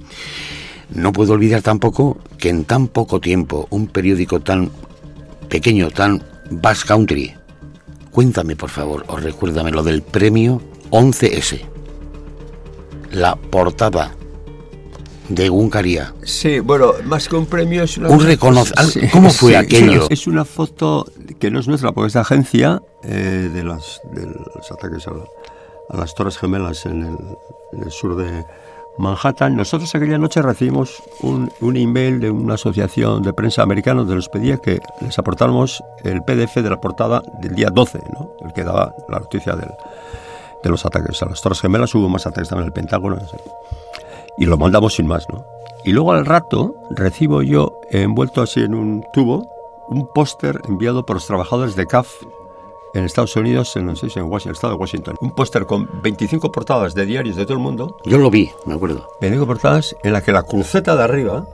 no 0.96 1.14
puedo 1.14 1.34
olvidar 1.34 1.62
tampoco 1.62 2.18
que 2.40 2.50
en 2.50 2.66
tan 2.66 2.88
poco 2.88 3.22
tiempo 3.22 3.68
un 3.70 3.86
periódico 3.86 4.40
tan 4.40 4.72
pequeño, 5.50 5.92
tan 5.92 6.24
Bass 6.52 6.84
Country, 6.84 7.34
cuéntame 8.12 8.56
por 8.56 8.70
favor, 8.70 9.06
o 9.08 9.16
recuérdame 9.16 9.72
lo 9.72 9.84
del 9.84 10.02
premio 10.02 10.62
11S, 10.92 11.62
la 13.12 13.36
portada 13.36 14.14
de 15.30 15.50
Uncaría. 15.50 16.14
Sí, 16.24 16.60
bueno, 16.60 16.94
más 17.06 17.30
que 17.30 17.38
un 17.38 17.46
premio 17.46 17.84
es 17.84 17.98
una... 17.98 18.10
Un 18.10 18.20
reconoce... 18.20 18.74
¿Cómo 19.12 19.30
fue 19.30 19.56
aquello? 19.56 20.08
Es 20.10 20.28
una, 20.28 20.44
foto 20.44 21.06
que 21.40 21.50
no 21.50 21.60
es 21.60 21.70
nuestra, 21.70 21.94
porque 21.94 22.08
es 22.08 22.14
de 22.14 22.20
agencia 22.20 22.82
eh, 23.04 23.50
de, 23.54 23.64
las, 23.64 24.02
de 24.14 24.26
los 24.26 24.72
ataques 24.72 25.08
a, 25.08 25.98
las 25.98 26.14
Torres 26.16 26.38
Gemelas 26.38 26.86
en 26.86 27.18
el, 27.82 27.92
sur 27.92 28.18
de 28.18 28.46
Manhattan. 28.98 29.56
Nosotros 29.56 29.94
aquella 29.96 30.18
noche 30.18 30.42
recibimos 30.42 31.02
un, 31.22 31.52
un, 31.62 31.78
email 31.78 32.20
de 32.20 32.30
una 32.30 32.56
asociación 32.56 33.24
de 33.24 33.34
prensa 33.34 33.64
americana 33.64 34.02
donde 34.02 34.16
nos 34.16 34.30
pedía 34.30 34.58
que 34.58 34.80
les 35.00 35.18
aportáramos 35.18 35.84
el 36.04 36.22
PDF 36.24 36.56
de 36.56 36.70
la 36.70 36.80
portada 36.80 37.22
del 37.40 37.56
día 37.56 37.70
12, 37.70 38.00
¿no? 38.14 38.32
el 38.46 38.54
que 38.54 38.64
daba 38.64 38.94
la 39.10 39.20
noticia 39.20 39.56
de 39.56 40.70
los 40.70 40.86
ataques 40.86 41.22
a 41.24 41.28
las 41.28 41.42
Torres 41.42 41.62
Gemelas. 41.62 41.96
Hubo 41.96 42.10
más 42.10 42.28
ataques 42.28 42.50
también 42.50 42.66
en 42.66 42.68
el 42.68 42.74
Pentágono 42.74 43.18
y 44.38 44.46
lo 44.46 44.58
mandamos 44.58 44.96
sin 44.96 45.08
más, 45.08 45.28
¿no? 45.30 45.46
Y 45.84 45.92
luego 45.92 46.12
al 46.14 46.26
rato 46.26 46.76
recibo 46.92 47.42
yo, 47.42 47.80
envuelto 47.90 48.42
así 48.42 48.62
en 48.62 48.76
un 48.76 49.04
tubo, 49.14 49.48
un 49.90 50.08
póster 50.14 50.62
enviado 50.68 51.06
por 51.06 51.16
los 51.16 51.26
trabajadores 51.26 51.76
de 51.76 51.88
CAF 51.88 52.08
en 52.94 53.06
Estados 53.06 53.36
Unidos, 53.36 53.76
en, 53.76 53.86
no 53.86 53.96
sé, 53.96 54.08
en 54.16 54.24
Washington, 54.24 54.50
el 54.50 54.56
estado 54.56 54.74
de 54.74 54.80
Washington. 54.80 55.16
Un 55.22 55.32
póster 55.32 55.66
con 55.66 55.90
25 56.02 56.52
portadas 56.52 56.94
de 56.94 57.06
diarios 57.06 57.36
de 57.36 57.46
todo 57.46 57.54
el 57.54 57.64
mundo. 57.64 57.98
Yo 58.06 58.18
lo 58.18 58.30
vi, 58.30 58.52
me 58.66 58.74
acuerdo. 58.74 59.08
25 59.22 59.48
portadas 59.48 59.96
en 60.04 60.14
la 60.14 60.22
que 60.22 60.32
la 60.32 60.44
cruceta 60.44 60.96
de 60.96 61.04
arriba 61.04 61.46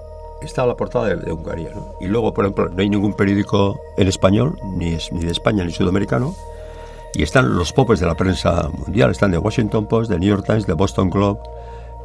está 0.42 0.66
la 0.66 0.76
portada 0.76 1.16
de, 1.16 1.32
Hungría. 1.32 1.72
¿no? 1.74 1.94
Y 2.00 2.08
luego, 2.08 2.34
por 2.34 2.46
ejemplo, 2.46 2.70
no 2.70 2.82
hay 2.82 2.90
ningún 2.90 3.14
periódico 3.14 3.80
en 3.98 4.08
español, 4.08 4.60
ni, 4.64 4.94
es, 4.94 5.12
ni 5.12 5.24
de 5.24 5.32
España 5.32 5.64
ni 5.64 5.72
sudamericano. 5.72 6.36
Y 7.14 7.24
están 7.24 7.56
los 7.56 7.74
popes 7.74 8.00
de 8.00 8.06
la 8.06 8.16
prensa 8.16 8.70
mundial. 8.70 9.12
Están 9.12 9.32
de 9.32 9.38
Washington 9.38 9.88
Post, 9.88 10.12
de 10.12 10.20
New 10.20 10.30
York 10.30 10.46
Times, 10.46 10.68
de 10.68 10.74
Boston 10.74 11.10
Globe, 11.10 11.40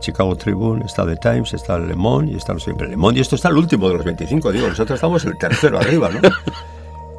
Chicago 0.02 0.36
Tribune, 0.36 0.84
está 0.84 1.06
The 1.06 1.16
Times, 1.16 1.54
está 1.54 1.78
Le 1.78 1.94
Monde 1.94 2.32
y 2.32 2.36
está 2.36 2.58
siempre 2.58 2.88
Le 2.88 2.96
Monde 2.96 3.18
y 3.18 3.22
esto 3.22 3.36
está 3.36 3.48
el 3.48 3.56
último 3.56 3.88
de 3.88 3.94
los 3.94 4.04
25, 4.04 4.52
digo, 4.52 4.68
nosotros 4.68 4.96
estamos 4.96 5.24
el 5.24 5.38
tercero 5.38 5.78
arriba, 5.78 6.10
¿no? 6.10 6.20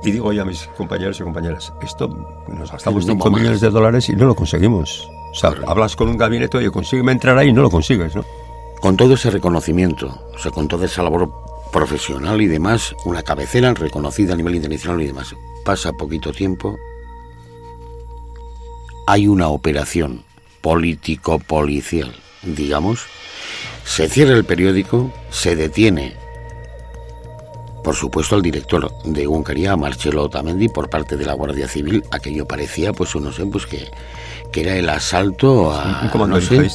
y 0.04 0.12
digo 0.12 0.34
ya 0.34 0.42
a 0.42 0.46
mis 0.46 0.68
compañeros 0.78 1.20
y 1.20 1.24
compañeras, 1.24 1.74
esto 1.82 2.08
nos 2.48 2.72
gastamos 2.72 3.06
5 3.06 3.32
millones 3.32 3.62
de 3.62 3.70
dólares 3.70 4.10
y 4.10 4.14
no 4.14 4.26
lo 4.26 4.36
conseguimos. 4.36 5.10
O 5.32 5.36
sea, 5.36 5.54
hablas 5.66 5.96
con 5.96 6.10
un 6.10 6.18
gabinete, 6.18 6.64
y 6.64 6.70
consígueme 6.70 7.12
entrar 7.12 7.38
ahí 7.38 7.50
y 7.50 7.54
no 7.54 7.62
lo 7.62 7.70
consigues, 7.70 8.16
¿no? 8.16 8.24
Con 8.82 8.98
todo 8.98 9.14
ese 9.14 9.32
reconocimiento, 9.32 10.22
o 10.36 10.38
sea, 10.38 10.52
con 10.52 10.68
toda 10.68 10.86
esa 10.86 11.04
labor 11.04 11.32
profesional 11.72 12.42
y 12.42 12.48
demás, 12.48 12.96
una 13.06 13.24
cabecera 13.24 13.74
reconocida 13.74 14.34
a 14.34 14.36
nivel 14.36 14.56
internacional 14.56 15.02
y 15.02 15.08
demás, 15.08 15.34
pasa 15.64 15.94
poquito 15.94 16.32
tiempo, 16.32 16.78
hay 19.08 19.28
una 19.28 19.48
operación 19.48 20.24
político-policial, 20.62 22.14
digamos, 22.44 23.06
se 23.86 24.08
cierra 24.10 24.36
el 24.36 24.46
periódico, 24.46 25.12
se 25.30 25.56
detiene 25.56 26.23
por 27.84 27.96
supuesto, 27.96 28.36
al 28.36 28.42
director 28.42 28.92
de 29.04 29.28
Hungaria, 29.28 29.76
Marcelo 29.76 30.24
Otamendi, 30.24 30.70
por 30.70 30.90
parte 30.90 31.18
de 31.18 31.26
la 31.26 31.34
Guardia 31.34 31.68
Civil, 31.68 32.04
aquello 32.12 32.48
parecía, 32.48 32.94
pues 32.94 33.14
no 33.16 33.32
sé, 33.32 33.46
pues 33.46 33.66
que, 33.66 33.92
que 34.52 34.62
era 34.62 34.76
el 34.76 34.88
asalto 34.90 35.72
a... 35.72 36.10
Un 36.14 36.30
no 36.30 36.40
sé, 36.40 36.66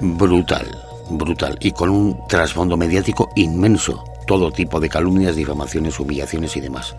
brutal, 0.00 0.66
brutal, 1.10 1.58
y 1.60 1.72
con 1.72 1.90
un 1.90 2.26
trasfondo 2.26 2.76
mediático 2.78 3.28
inmenso, 3.36 4.02
todo 4.26 4.50
tipo 4.50 4.80
de 4.80 4.88
calumnias, 4.88 5.36
difamaciones, 5.36 6.00
humillaciones 6.00 6.56
y 6.56 6.60
demás. 6.60 6.96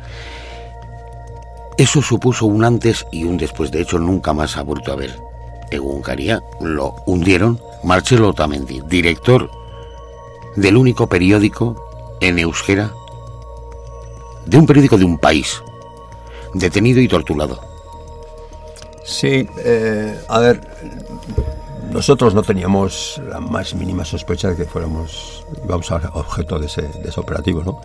Eso 1.77 2.01
supuso 2.01 2.45
un 2.45 2.63
antes 2.63 3.07
y 3.11 3.23
un 3.23 3.37
después, 3.37 3.71
de 3.71 3.81
hecho 3.81 3.97
nunca 3.97 4.33
más 4.33 4.55
ha 4.55 4.61
vuelto 4.61 4.91
a 4.91 4.95
ver. 4.95 5.17
En 5.71 5.79
Hungaria 5.81 6.43
lo 6.59 6.95
hundieron 7.07 7.59
Marcelo 7.83 8.29
Otamendi, 8.29 8.81
director 8.87 9.49
del 10.55 10.77
único 10.77 11.07
periódico 11.07 11.75
en 12.19 12.37
euskera 12.37 12.91
de 14.45 14.57
un 14.57 14.65
periódico 14.65 14.97
de 14.97 15.05
un 15.05 15.17
país, 15.17 15.61
detenido 16.53 16.99
y 16.99 17.07
torturado. 17.07 17.59
Sí, 19.03 19.47
eh, 19.57 20.19
a 20.27 20.39
ver, 20.39 20.61
nosotros 21.91 22.33
no 22.33 22.43
teníamos 22.43 23.21
la 23.27 23.39
más 23.39 23.73
mínima 23.75 24.05
sospecha 24.05 24.49
de 24.49 24.55
que 24.55 24.65
fuéramos, 24.65 25.45
íbamos 25.63 25.91
a 25.91 26.11
objeto 26.13 26.59
de 26.59 26.67
ese, 26.67 26.83
de 26.83 27.09
ese 27.09 27.19
operativo, 27.19 27.63
¿no? 27.63 27.81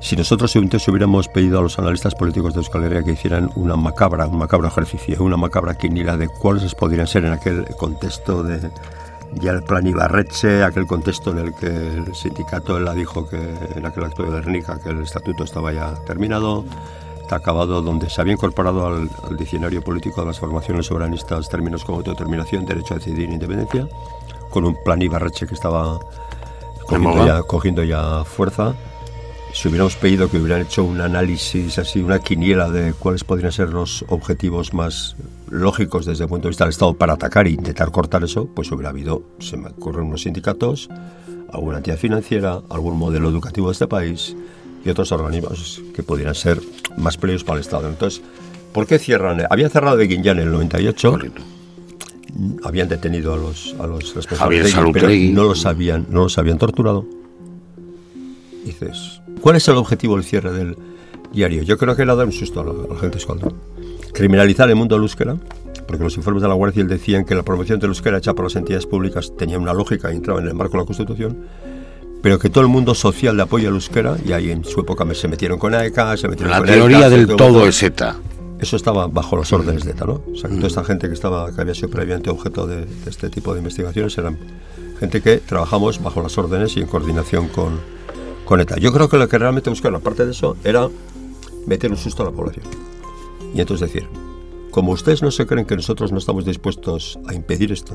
Si 0.00 0.16
nosotros 0.16 0.56
entonces 0.56 0.88
hubiéramos 0.88 1.28
pedido 1.28 1.58
a 1.58 1.62
los 1.62 1.78
analistas 1.78 2.14
políticos 2.14 2.54
de 2.54 2.60
Euskal 2.60 2.84
Herria 2.84 3.02
que 3.02 3.12
hicieran 3.12 3.50
una 3.54 3.76
macabra, 3.76 4.26
un 4.26 4.38
macabro 4.38 4.66
ejercicio, 4.66 5.22
una 5.22 5.36
macabra 5.36 5.76
quiniela 5.76 6.16
de 6.16 6.28
cuáles 6.28 6.74
podrían 6.74 7.06
ser 7.06 7.26
en 7.26 7.34
aquel 7.34 7.66
contexto 7.76 8.42
de, 8.42 8.70
ya 9.34 9.52
el 9.52 9.62
plan 9.62 9.86
Ibarreche, 9.86 10.64
aquel 10.64 10.86
contexto 10.86 11.30
en 11.30 11.38
el 11.38 11.54
que 11.54 11.66
el 11.66 12.14
sindicato 12.14 12.78
la 12.80 12.94
dijo 12.94 13.28
que 13.28 13.38
en 13.76 13.86
aquel 13.86 14.04
acto 14.04 14.24
de 14.24 14.30
Guernica 14.30 14.80
que 14.82 14.90
el 14.90 15.02
estatuto 15.02 15.44
estaba 15.44 15.72
ya 15.72 15.94
terminado, 16.06 16.64
está 17.20 17.36
acabado 17.36 17.80
donde 17.80 18.10
se 18.10 18.20
había 18.20 18.32
incorporado 18.32 18.86
al, 18.86 19.08
diccionario 19.36 19.82
político 19.82 20.20
de 20.20 20.28
las 20.28 20.40
formaciones 20.40 20.86
soberanistas 20.86 21.48
términos 21.48 21.84
como 21.84 21.98
autodeterminación, 21.98 22.66
derecho 22.66 22.94
a 22.94 22.98
decidir 22.98 23.30
e 23.30 23.34
independencia, 23.34 23.88
con 24.50 24.64
un 24.64 24.76
plan 24.82 25.00
Ibarreche 25.00 25.46
que 25.46 25.54
estaba 25.54 26.00
cogiendo 26.86 27.26
ya, 27.26 27.42
cogiendo 27.42 27.84
ya 27.84 28.24
fuerza. 28.24 28.74
Si 29.52 29.68
hubiéramos 29.68 29.96
pedido 29.96 30.28
que 30.28 30.38
hubieran 30.38 30.62
hecho 30.62 30.84
un 30.84 31.00
análisis 31.00 31.78
así, 31.78 32.00
una 32.00 32.18
quiniela 32.18 32.68
de 32.68 32.94
cuáles 32.94 33.24
podrían 33.24 33.52
ser 33.52 33.70
los 33.70 34.04
objetivos 34.08 34.74
más 34.74 35.16
lógicos 35.50 36.06
desde 36.06 36.24
el 36.24 36.28
punto 36.28 36.44
de 36.44 36.50
vista 36.50 36.64
del 36.64 36.70
Estado 36.70 36.94
para 36.94 37.14
atacar 37.14 37.46
e 37.46 37.50
intentar 37.50 37.90
cortar 37.90 38.24
eso, 38.24 38.48
pues 38.54 38.70
hubiera 38.72 38.90
habido, 38.90 39.22
se 39.38 39.56
me 39.56 39.68
ocurren 39.68 40.06
unos 40.06 40.22
sindicatos, 40.22 40.88
alguna 41.52 41.78
entidad 41.78 41.96
financiera, 41.96 42.60
algún 42.68 42.96
modelo 42.96 43.28
educativo 43.28 43.68
de 43.68 43.72
este 43.72 43.86
país 43.86 44.36
y 44.84 44.88
otros 44.88 45.12
organismos 45.12 45.82
que 45.94 46.02
pudieran 46.02 46.34
ser 46.34 46.60
más 46.96 47.16
peligrosos 47.16 47.44
para 47.44 47.56
el 47.58 47.62
Estado. 47.62 47.88
Entonces, 47.88 48.22
¿por 48.72 48.86
qué 48.86 48.98
cierran? 48.98 49.42
Habían 49.50 49.70
cerrado 49.70 49.96
de 49.96 50.06
Guinyán 50.06 50.38
en 50.38 50.44
el 50.44 50.52
98. 50.52 51.18
Habían 52.62 52.88
detenido 52.88 53.34
a 53.34 53.36
los, 53.36 53.74
a 53.80 53.86
los 53.86 54.14
responsables, 54.14 54.74
pero 54.92 55.08
no 55.08 55.44
los 55.44 55.66
habían, 55.66 56.06
no 56.08 56.22
los 56.22 56.38
habían 56.38 56.58
torturado. 56.58 57.04
Dices, 58.64 59.20
¿Cuál 59.40 59.56
es 59.56 59.66
el 59.68 59.76
objetivo 59.76 60.16
del 60.16 60.24
cierre 60.24 60.52
del 60.52 60.76
diario? 61.32 61.62
Yo 61.62 61.78
creo 61.78 61.96
que 61.96 62.02
era 62.02 62.14
dar 62.14 62.26
un 62.26 62.32
susto 62.32 62.60
a 62.60 62.64
la, 62.64 63.00
gente 63.00 63.18
escuadrón. 63.18 63.54
Criminalizar 64.12 64.68
el 64.68 64.76
mundo 64.76 64.94
del 64.94 65.02
euskera, 65.02 65.36
porque 65.86 66.04
los 66.04 66.16
informes 66.16 66.42
de 66.42 66.48
la 66.48 66.54
Guardia 66.54 66.74
Civil 66.74 66.88
decían 66.88 67.24
que 67.24 67.34
la 67.34 67.42
promoción 67.42 67.78
del 67.78 67.90
euskera 67.90 68.18
hecha 68.18 68.34
por 68.34 68.44
las 68.44 68.56
entidades 68.56 68.86
públicas 68.86 69.32
tenía 69.36 69.58
una 69.58 69.72
lógica 69.72 70.12
y 70.12 70.16
entraba 70.16 70.40
en 70.40 70.48
el 70.48 70.54
marco 70.54 70.72
de 70.72 70.78
la 70.78 70.86
Constitución, 70.86 71.38
pero 72.22 72.38
que 72.38 72.50
todo 72.50 72.62
el 72.62 72.68
mundo 72.68 72.94
social 72.94 73.36
de 73.36 73.42
apoyo 73.42 73.68
al 73.68 73.74
euskera, 73.74 74.16
y 74.24 74.32
ahí 74.32 74.50
en 74.50 74.64
su 74.64 74.80
época 74.80 75.06
se 75.14 75.28
metieron 75.28 75.58
con 75.58 75.74
AECA, 75.74 76.16
se 76.16 76.28
metieron 76.28 76.50
la 76.50 76.58
con 76.58 76.66
La 76.66 76.72
teoría 76.72 77.08
del 77.08 77.26
todo 77.26 77.66
es 77.66 77.82
ETA. 77.82 78.16
Eso 78.58 78.76
estaba 78.76 79.06
bajo 79.06 79.38
las 79.38 79.50
órdenes 79.54 79.84
de 79.84 79.92
ETA, 79.92 80.04
¿no? 80.04 80.22
O 80.30 80.36
sea, 80.36 80.50
que 80.50 80.56
toda 80.56 80.68
esta 80.68 80.84
gente 80.84 81.08
que, 81.08 81.14
estaba, 81.14 81.54
que 81.54 81.60
había 81.60 81.74
sido 81.74 81.88
previamente 81.88 82.28
objeto 82.28 82.66
de, 82.66 82.84
de 82.84 83.10
este 83.10 83.30
tipo 83.30 83.54
de 83.54 83.60
investigaciones 83.60 84.18
eran 84.18 84.36
gente 84.98 85.22
que 85.22 85.38
trabajamos 85.38 86.02
bajo 86.02 86.20
las 86.20 86.36
órdenes 86.36 86.76
y 86.76 86.80
en 86.80 86.86
coordinación 86.86 87.48
con, 87.48 87.80
yo 88.80 88.92
creo 88.92 89.08
que 89.08 89.16
lo 89.16 89.28
que 89.28 89.38
realmente 89.38 89.70
buscaron, 89.70 90.00
aparte 90.00 90.24
de 90.24 90.32
eso, 90.32 90.56
era 90.64 90.88
meter 91.66 91.90
un 91.90 91.96
susto 91.96 92.24
a 92.24 92.26
la 92.26 92.32
población. 92.32 92.64
Y 93.54 93.60
entonces 93.60 93.92
decir, 93.92 94.08
como 94.70 94.92
ustedes 94.92 95.22
no 95.22 95.30
se 95.30 95.46
creen 95.46 95.66
que 95.66 95.76
nosotros 95.76 96.12
no 96.12 96.18
estamos 96.18 96.44
dispuestos 96.44 97.18
a 97.26 97.34
impedir 97.34 97.72
esto, 97.72 97.94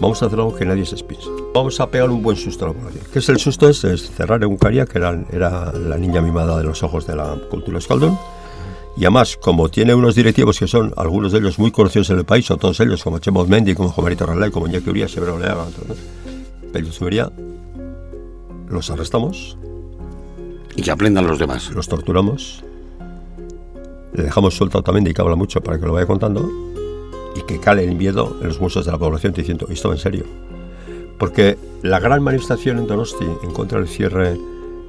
vamos 0.00 0.22
a 0.22 0.26
hacer 0.26 0.38
algo 0.38 0.54
que 0.54 0.64
nadie 0.64 0.84
se 0.84 0.96
piense. 1.04 1.28
Vamos 1.54 1.80
a 1.80 1.90
pegar 1.90 2.10
un 2.10 2.22
buen 2.22 2.36
susto 2.36 2.64
a 2.64 2.68
la 2.68 2.74
población. 2.74 3.04
¿Qué 3.12 3.18
es 3.18 3.28
el 3.28 3.38
susto? 3.38 3.68
Es, 3.68 3.80
cerrar 3.80 4.42
en 4.44 4.56
Caria, 4.56 4.86
que 4.86 4.98
era, 4.98 5.24
era, 5.32 5.72
la 5.72 5.96
niña 5.96 6.20
mimada 6.20 6.58
de 6.58 6.64
los 6.64 6.82
ojos 6.82 7.06
de 7.06 7.16
la 7.16 7.36
cultura 7.50 7.78
escaldón. 7.78 8.18
Y 8.96 9.04
además, 9.04 9.36
como 9.36 9.68
tiene 9.68 9.94
unos 9.94 10.14
directivos 10.14 10.58
que 10.58 10.66
son 10.66 10.92
algunos 10.96 11.32
de 11.32 11.38
ellos 11.38 11.58
muy 11.58 11.70
conocidos 11.70 12.10
en 12.10 12.18
el 12.18 12.24
país, 12.24 12.50
o 12.50 12.56
todos 12.56 12.78
ellos, 12.80 13.02
como 13.02 13.18
Chemo 13.18 13.46
Mendy, 13.46 13.74
como 13.74 13.90
Jomarito 13.90 14.26
Ralay, 14.26 14.50
como 14.50 14.66
Iñaki 14.66 14.90
Urias, 14.90 15.12
Severo 15.12 15.38
Leaga, 15.38 15.64
pero 16.72 16.92
subiría 16.92 17.30
los 18.68 18.90
arrestamos. 18.90 19.56
Y 20.76 20.82
que 20.82 20.90
aprendan 20.90 21.26
los 21.26 21.38
demás. 21.38 21.70
Los 21.72 21.88
torturamos. 21.88 22.64
Le 24.12 24.24
dejamos 24.24 24.54
suelto 24.54 24.82
y 24.84 25.14
que 25.14 25.22
habla 25.22 25.36
mucho 25.36 25.60
para 25.60 25.78
que 25.78 25.86
lo 25.86 25.92
vaya 25.92 26.06
contando. 26.06 26.48
Y 27.36 27.42
que 27.42 27.60
cale 27.60 27.84
el 27.84 27.94
miedo 27.94 28.36
en 28.40 28.48
los 28.48 28.58
huesos 28.58 28.84
de 28.84 28.92
la 28.92 28.98
población 28.98 29.32
diciendo, 29.32 29.66
esto 29.70 29.92
en 29.92 29.98
serio. 29.98 30.24
Porque 31.18 31.56
la 31.82 32.00
gran 32.00 32.22
manifestación 32.22 32.78
en 32.78 32.86
Donosti 32.86 33.26
en 33.42 33.52
contra 33.52 33.78
del 33.78 33.88
cierre 33.88 34.36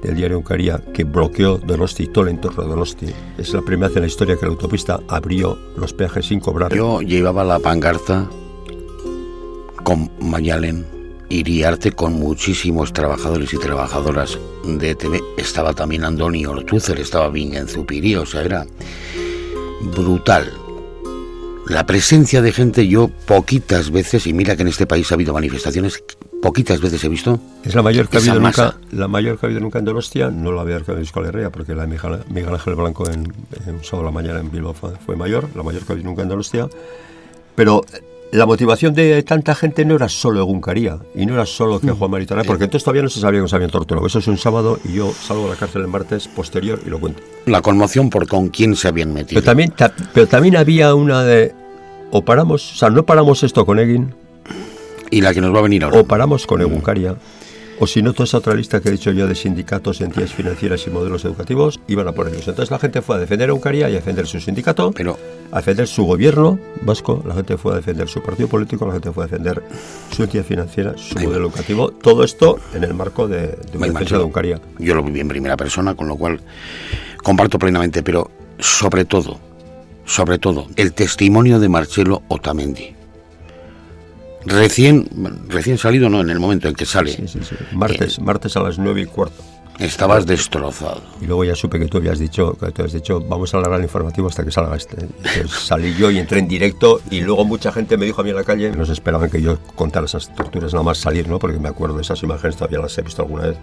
del 0.02 0.16
diario 0.16 0.38
Uncaría 0.38 0.82
que 0.92 1.04
bloqueó 1.04 1.58
Donosti 1.58 2.08
todo 2.08 2.24
el 2.24 2.30
entorno 2.30 2.64
de 2.64 2.68
Donosti. 2.68 3.06
Es 3.38 3.54
la 3.54 3.62
primera 3.62 3.88
vez 3.88 3.96
en 3.96 4.02
la 4.02 4.08
historia 4.08 4.36
que 4.36 4.46
la 4.46 4.52
autopista 4.52 5.00
abrió 5.08 5.56
los 5.76 5.92
peajes 5.92 6.26
sin 6.26 6.40
cobrar. 6.40 6.74
Yo 6.74 7.00
llevaba 7.00 7.44
la 7.44 7.60
pangarta 7.60 8.28
con 9.84 10.10
Mayalen 10.20 11.01
Iriarte 11.32 11.92
con 11.92 12.12
muchísimos 12.12 12.92
trabajadores 12.92 13.54
y 13.54 13.58
trabajadoras 13.58 14.38
de 14.64 14.94
TV. 14.94 15.20
Estaba 15.38 15.72
también 15.72 16.04
Andoni 16.04 16.44
Ortúzar, 16.44 17.00
estaba 17.00 17.30
bien 17.30 17.54
en 17.54 17.68
Zupiría, 17.68 18.20
o 18.20 18.26
sea, 18.26 18.42
era 18.42 18.66
brutal. 19.96 20.52
La 21.68 21.86
presencia 21.86 22.42
de 22.42 22.52
gente, 22.52 22.86
yo 22.86 23.08
poquitas 23.08 23.90
veces, 23.90 24.26
y 24.26 24.34
mira 24.34 24.56
que 24.56 24.62
en 24.62 24.68
este 24.68 24.86
país 24.86 25.10
ha 25.10 25.14
habido 25.14 25.32
manifestaciones, 25.32 26.04
poquitas 26.42 26.82
veces 26.82 27.02
he 27.02 27.08
visto. 27.08 27.40
Es 27.64 27.74
la 27.74 27.82
mayor 27.82 28.08
que 28.08 28.18
ha 28.18 28.20
habido 28.20 28.38
nunca, 28.38 28.76
la 28.90 29.08
mayor 29.08 29.38
que 29.38 29.46
ha 29.46 29.48
habido 29.48 29.60
nunca 29.62 29.78
en 29.78 29.86
Donostia, 29.86 30.30
no 30.30 30.52
la 30.52 30.60
había 30.60 30.76
habido 30.76 30.92
en 30.92 30.98
Euskal 30.98 31.24
Herria, 31.24 31.50
porque 31.50 31.74
la 31.74 31.86
de 31.86 31.98
Miguel, 32.28 32.52
Ángel 32.52 32.74
Blanco 32.74 33.08
en, 33.08 33.32
un 33.68 33.84
sábado 33.84 34.04
la 34.04 34.10
mañana 34.10 34.40
en 34.40 34.50
Bilbao 34.50 34.74
fue, 34.74 34.90
fue, 35.06 35.16
mayor, 35.16 35.48
la 35.54 35.62
mayor 35.62 35.82
que 35.82 35.92
ha 35.92 35.94
habido 35.94 36.10
nunca 36.10 36.22
en 36.22 36.28
Donostia. 36.28 36.68
Pero 37.54 37.82
la 38.32 38.46
motivación 38.46 38.94
de 38.94 39.22
tanta 39.22 39.54
gente 39.54 39.84
no 39.84 39.94
era 39.94 40.08
solo 40.08 40.40
Eguncaría 40.40 40.98
y 41.14 41.26
no 41.26 41.34
era 41.34 41.44
solo 41.44 41.78
que 41.80 41.92
mm. 41.92 41.96
Juan 41.96 42.10
Maritana, 42.10 42.44
porque 42.44 42.64
entonces 42.64 42.82
todavía 42.82 43.02
no 43.02 43.10
se 43.10 43.20
sabía 43.20 43.42
que 43.42 43.48
se 43.48 43.54
habían 43.54 43.70
torturado. 43.70 44.06
Eso 44.06 44.20
es 44.20 44.26
un 44.26 44.38
sábado 44.38 44.80
y 44.84 44.94
yo 44.94 45.12
salgo 45.12 45.44
de 45.44 45.50
la 45.50 45.56
cárcel 45.56 45.82
el 45.82 45.88
martes 45.88 46.28
posterior 46.28 46.80
y 46.84 46.88
lo 46.88 46.98
cuento. 46.98 47.22
La 47.44 47.60
conmoción 47.60 48.08
por 48.08 48.26
con 48.26 48.48
quién 48.48 48.74
se 48.74 48.88
habían 48.88 49.12
metido. 49.12 49.40
Pero 49.40 49.44
también, 49.44 49.74
pero 50.14 50.26
también 50.26 50.56
había 50.56 50.94
una 50.94 51.22
de. 51.24 51.54
O 52.10 52.24
paramos, 52.24 52.72
o 52.72 52.76
sea, 52.76 52.88
no 52.88 53.04
paramos 53.04 53.42
esto 53.42 53.66
con 53.66 53.78
Egin. 53.78 54.14
Y 55.10 55.20
la 55.20 55.34
que 55.34 55.42
nos 55.42 55.54
va 55.54 55.58
a 55.58 55.62
venir 55.62 55.84
ahora. 55.84 56.00
O 56.00 56.04
paramos 56.04 56.46
con 56.46 56.62
Eguncaria. 56.62 57.16
O 57.82 57.86
si 57.88 58.00
no, 58.00 58.12
toda 58.12 58.26
esa 58.26 58.38
otra 58.38 58.54
lista 58.54 58.80
que 58.80 58.90
he 58.90 58.92
dicho 58.92 59.10
yo 59.10 59.26
de 59.26 59.34
sindicatos, 59.34 60.00
entidades 60.00 60.32
financieras 60.32 60.86
y 60.86 60.90
modelos 60.90 61.24
educativos, 61.24 61.80
iban 61.88 62.06
a 62.06 62.12
por 62.12 62.28
ellos. 62.28 62.46
Entonces 62.46 62.70
la 62.70 62.78
gente 62.78 63.02
fue 63.02 63.16
a 63.16 63.18
defender 63.18 63.50
a 63.50 63.54
Uncaria 63.54 63.90
y 63.90 63.94
a 63.94 63.96
defender 63.96 64.24
su 64.28 64.38
sindicato, 64.38 64.92
pero 64.92 65.18
a 65.50 65.56
defender 65.56 65.88
su 65.88 66.04
gobierno 66.04 66.60
vasco, 66.82 67.24
la 67.26 67.34
gente 67.34 67.56
fue 67.56 67.72
a 67.72 67.76
defender 67.78 68.08
su 68.08 68.22
partido 68.22 68.48
político, 68.48 68.86
la 68.86 68.92
gente 68.92 69.10
fue 69.10 69.24
a 69.24 69.26
defender 69.26 69.64
su 70.12 70.22
entidad 70.22 70.44
financiera, 70.44 70.94
su 70.96 71.18
modelo 71.18 71.46
educativo. 71.46 71.90
Todo 71.90 72.22
esto 72.22 72.60
en 72.72 72.84
el 72.84 72.94
marco 72.94 73.26
de, 73.26 73.48
de 73.48 73.76
una 73.76 73.88
defensa 73.88 74.16
de 74.16 74.22
Uncaria. 74.22 74.60
Yo 74.78 74.94
lo 74.94 75.02
viví 75.02 75.18
en 75.18 75.26
primera 75.26 75.56
persona, 75.56 75.96
con 75.96 76.06
lo 76.06 76.14
cual 76.14 76.40
comparto 77.24 77.58
plenamente, 77.58 78.04
pero 78.04 78.30
sobre 78.60 79.06
todo, 79.06 79.40
sobre 80.04 80.38
todo, 80.38 80.68
el 80.76 80.92
testimonio 80.92 81.58
de 81.58 81.68
Marcelo 81.68 82.22
Otamendi 82.28 83.01
Recién, 84.44 85.08
recién 85.48 85.78
salido, 85.78 86.08
no, 86.08 86.20
en 86.20 86.30
el 86.30 86.40
momento 86.40 86.68
en 86.68 86.74
que 86.74 86.86
sale. 86.86 87.16
Martes, 87.72 88.18
eh, 88.18 88.22
martes 88.22 88.56
a 88.56 88.62
las 88.62 88.78
nueve 88.78 89.02
y 89.02 89.06
cuarto. 89.06 89.42
Estabas 89.78 90.26
destrozado. 90.26 91.02
Y 91.20 91.26
luego 91.26 91.44
ya 91.44 91.56
supe 91.56 91.78
que 91.78 91.86
tú 91.86 91.98
habías 91.98 92.18
dicho, 92.18 92.52
que 92.54 92.70
tú 92.70 92.84
has 92.84 92.92
dicho, 92.92 93.20
vamos 93.20 93.52
a 93.54 93.58
alargar 93.58 93.80
el 93.80 93.86
informativo 93.86 94.28
hasta 94.28 94.44
que 94.44 94.50
salga 94.50 94.76
este. 94.76 94.96
Entonces 95.00 95.50
salí 95.66 95.94
yo 95.94 96.10
y 96.10 96.18
entré 96.18 96.40
en 96.40 96.48
directo 96.48 97.00
y 97.10 97.20
luego 97.20 97.44
mucha 97.44 97.72
gente 97.72 97.96
me 97.96 98.04
dijo 98.04 98.20
a 98.20 98.24
mí 98.24 98.30
en 98.30 98.36
la 98.36 98.44
calle, 98.44 98.70
nos 98.70 98.90
esperaban 98.90 99.30
que 99.30 99.40
yo 99.40 99.58
contara 99.74 100.06
esas 100.06 100.34
torturas 100.34 100.72
nada 100.72 100.84
más 100.84 100.98
salir, 100.98 101.26
¿no? 101.28 101.38
Porque 101.38 101.58
me 101.58 101.68
acuerdo 101.68 101.96
de 101.96 102.02
esas 102.02 102.22
imágenes, 102.22 102.56
todavía 102.56 102.80
las 102.80 102.96
he 102.98 103.02
visto 103.02 103.22
alguna 103.22 103.48
vez. 103.48 103.56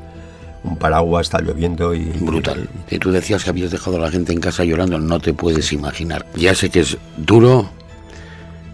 Un 0.62 0.76
paraguas, 0.76 1.28
está 1.28 1.39
lloviendo 1.39 1.94
y... 1.94 2.04
Brutal. 2.20 2.68
Y 2.89 3.00
tú 3.00 3.12
decías 3.12 3.46
que 3.46 3.50
habías 3.50 3.72
dejado 3.72 3.96
a 3.96 4.02
la 4.02 4.12
gente 4.12 4.34
en 4.34 4.42
casa 4.42 4.65
llorando, 4.65 5.00
no 5.00 5.22
te 5.22 5.34
puedes 5.34 5.72
imaginar. 5.72 6.26
Ya 6.36 6.54
sé 6.54 6.70
que 6.70 6.82
es 6.82 6.98
duro, 7.15 7.70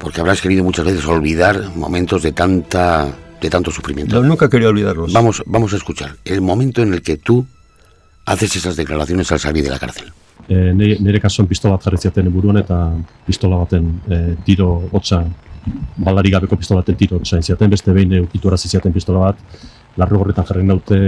porque 0.05 0.21
habrás 0.21 0.39
querido 0.39 0.63
muchas 0.63 0.85
veces 0.85 1.03
olvidar 1.07 1.75
momentos 1.75 2.21
de 2.21 2.31
tanta 2.31 3.07
de 3.41 3.49
tanto 3.49 3.71
sufrimiento. 3.71 4.21
No, 4.21 4.27
nunca 4.27 4.47
quería 4.47 4.69
olvidarlos. 4.69 5.11
Vamos, 5.11 5.41
vamos 5.47 5.73
a 5.73 5.77
escuchar 5.77 6.11
el 6.25 6.41
momento 6.41 6.83
en 6.83 6.93
el 6.93 7.01
que 7.01 7.17
tú 7.17 7.43
haces 8.23 8.55
esas 8.55 8.75
declaraciones 8.75 9.31
al 9.31 9.39
salir 9.39 9.63
de 9.63 9.71
la 9.71 9.79
cárcel. 9.79 10.13
E, 10.47 10.73
nire, 10.75 11.19
kasuan 11.19 11.47
pistola 11.47 11.73
bat 11.73 11.87
jarri 11.87 11.97
ziaten 11.97 12.29
buruan 12.29 12.61
eta 12.61 12.77
pistola 13.25 13.57
baten 13.63 13.87
e, 14.05 14.19
tiro 14.45 14.67
hotza 14.91 15.23
balari 15.97 16.29
gabeko 16.29 16.55
pistola 16.55 16.83
baten 16.83 17.01
tiro 17.01 17.17
hotza 17.17 17.41
ziaten, 17.41 17.73
beste 17.73 17.89
behin 17.91 18.13
ukitu 18.27 18.53
arazi 18.53 18.69
ziaten 18.69 18.93
pistola 18.93 19.25
bat 19.31 19.41
larru 19.97 20.21
gorritan 20.21 20.45
jarri 20.45 20.67
naute 20.69 20.99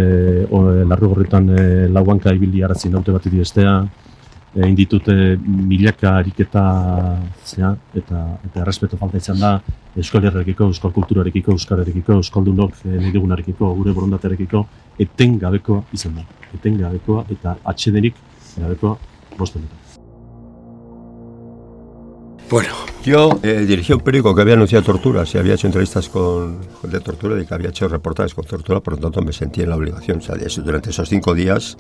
o, 0.50 0.64
larru 0.90 1.14
gorritan 1.14 1.54
e, 1.54 1.88
lauanka 1.94 2.34
ibili 2.34 2.66
arazi 2.66 2.90
naute 2.90 3.14
bat 3.14 3.30
idiztea 3.30 3.78
egin 4.58 4.76
ditute 4.78 5.14
milaka 5.42 6.16
ariketa 6.20 6.64
zea, 7.46 7.74
eta, 7.96 8.24
eta 8.46 8.62
errespeto 8.64 8.98
falta 8.98 9.22
izan 9.22 9.40
da 9.42 9.52
Euskal 9.98 10.28
Herrekiko, 10.30 10.68
Euskal 10.70 10.94
Kulturarekiko, 10.94 11.56
Euskararekiko, 11.58 12.20
Euskaldunok 12.22 12.84
e, 12.86 12.98
nirigunarekiko, 13.06 13.72
gure 13.80 13.94
borondaterekiko, 13.98 14.66
eten 15.02 15.40
gabekoa 15.42 15.84
izan 15.94 16.20
da. 16.20 16.26
Eten 16.54 16.78
gabekoa 16.82 17.26
eta 17.34 17.58
atxedenik 17.74 18.20
gabekoa 18.58 18.98
bosten 19.38 19.66
dut. 19.66 20.04
Bueno. 22.50 22.88
Yo 23.08 23.40
eh, 23.42 23.66
dirigí 23.66 23.94
un 23.94 24.02
periódico 24.02 24.36
que 24.36 24.42
había 24.42 24.56
anunciado 24.56 24.84
torturas 24.84 25.34
y 25.34 25.38
había 25.38 25.54
hecho 25.54 25.68
entrevistas 25.68 26.10
con, 26.10 26.60
de 26.84 27.00
tortura 27.00 27.42
y 27.42 27.46
que 27.46 27.54
había 27.54 27.70
hecho 27.70 27.88
reportajes 27.88 28.34
con 28.34 28.44
tortura, 28.44 28.82
por 28.82 28.96
lo 28.96 29.00
tanto 29.00 29.22
me 29.22 29.32
sentí 29.32 29.62
en 29.62 29.70
la 29.70 29.78
obligación. 29.78 30.18
O 30.18 30.22
sea, 30.22 30.36
durante 30.62 30.90
esos 30.90 31.08
cinco 31.08 31.34
días 31.34 31.78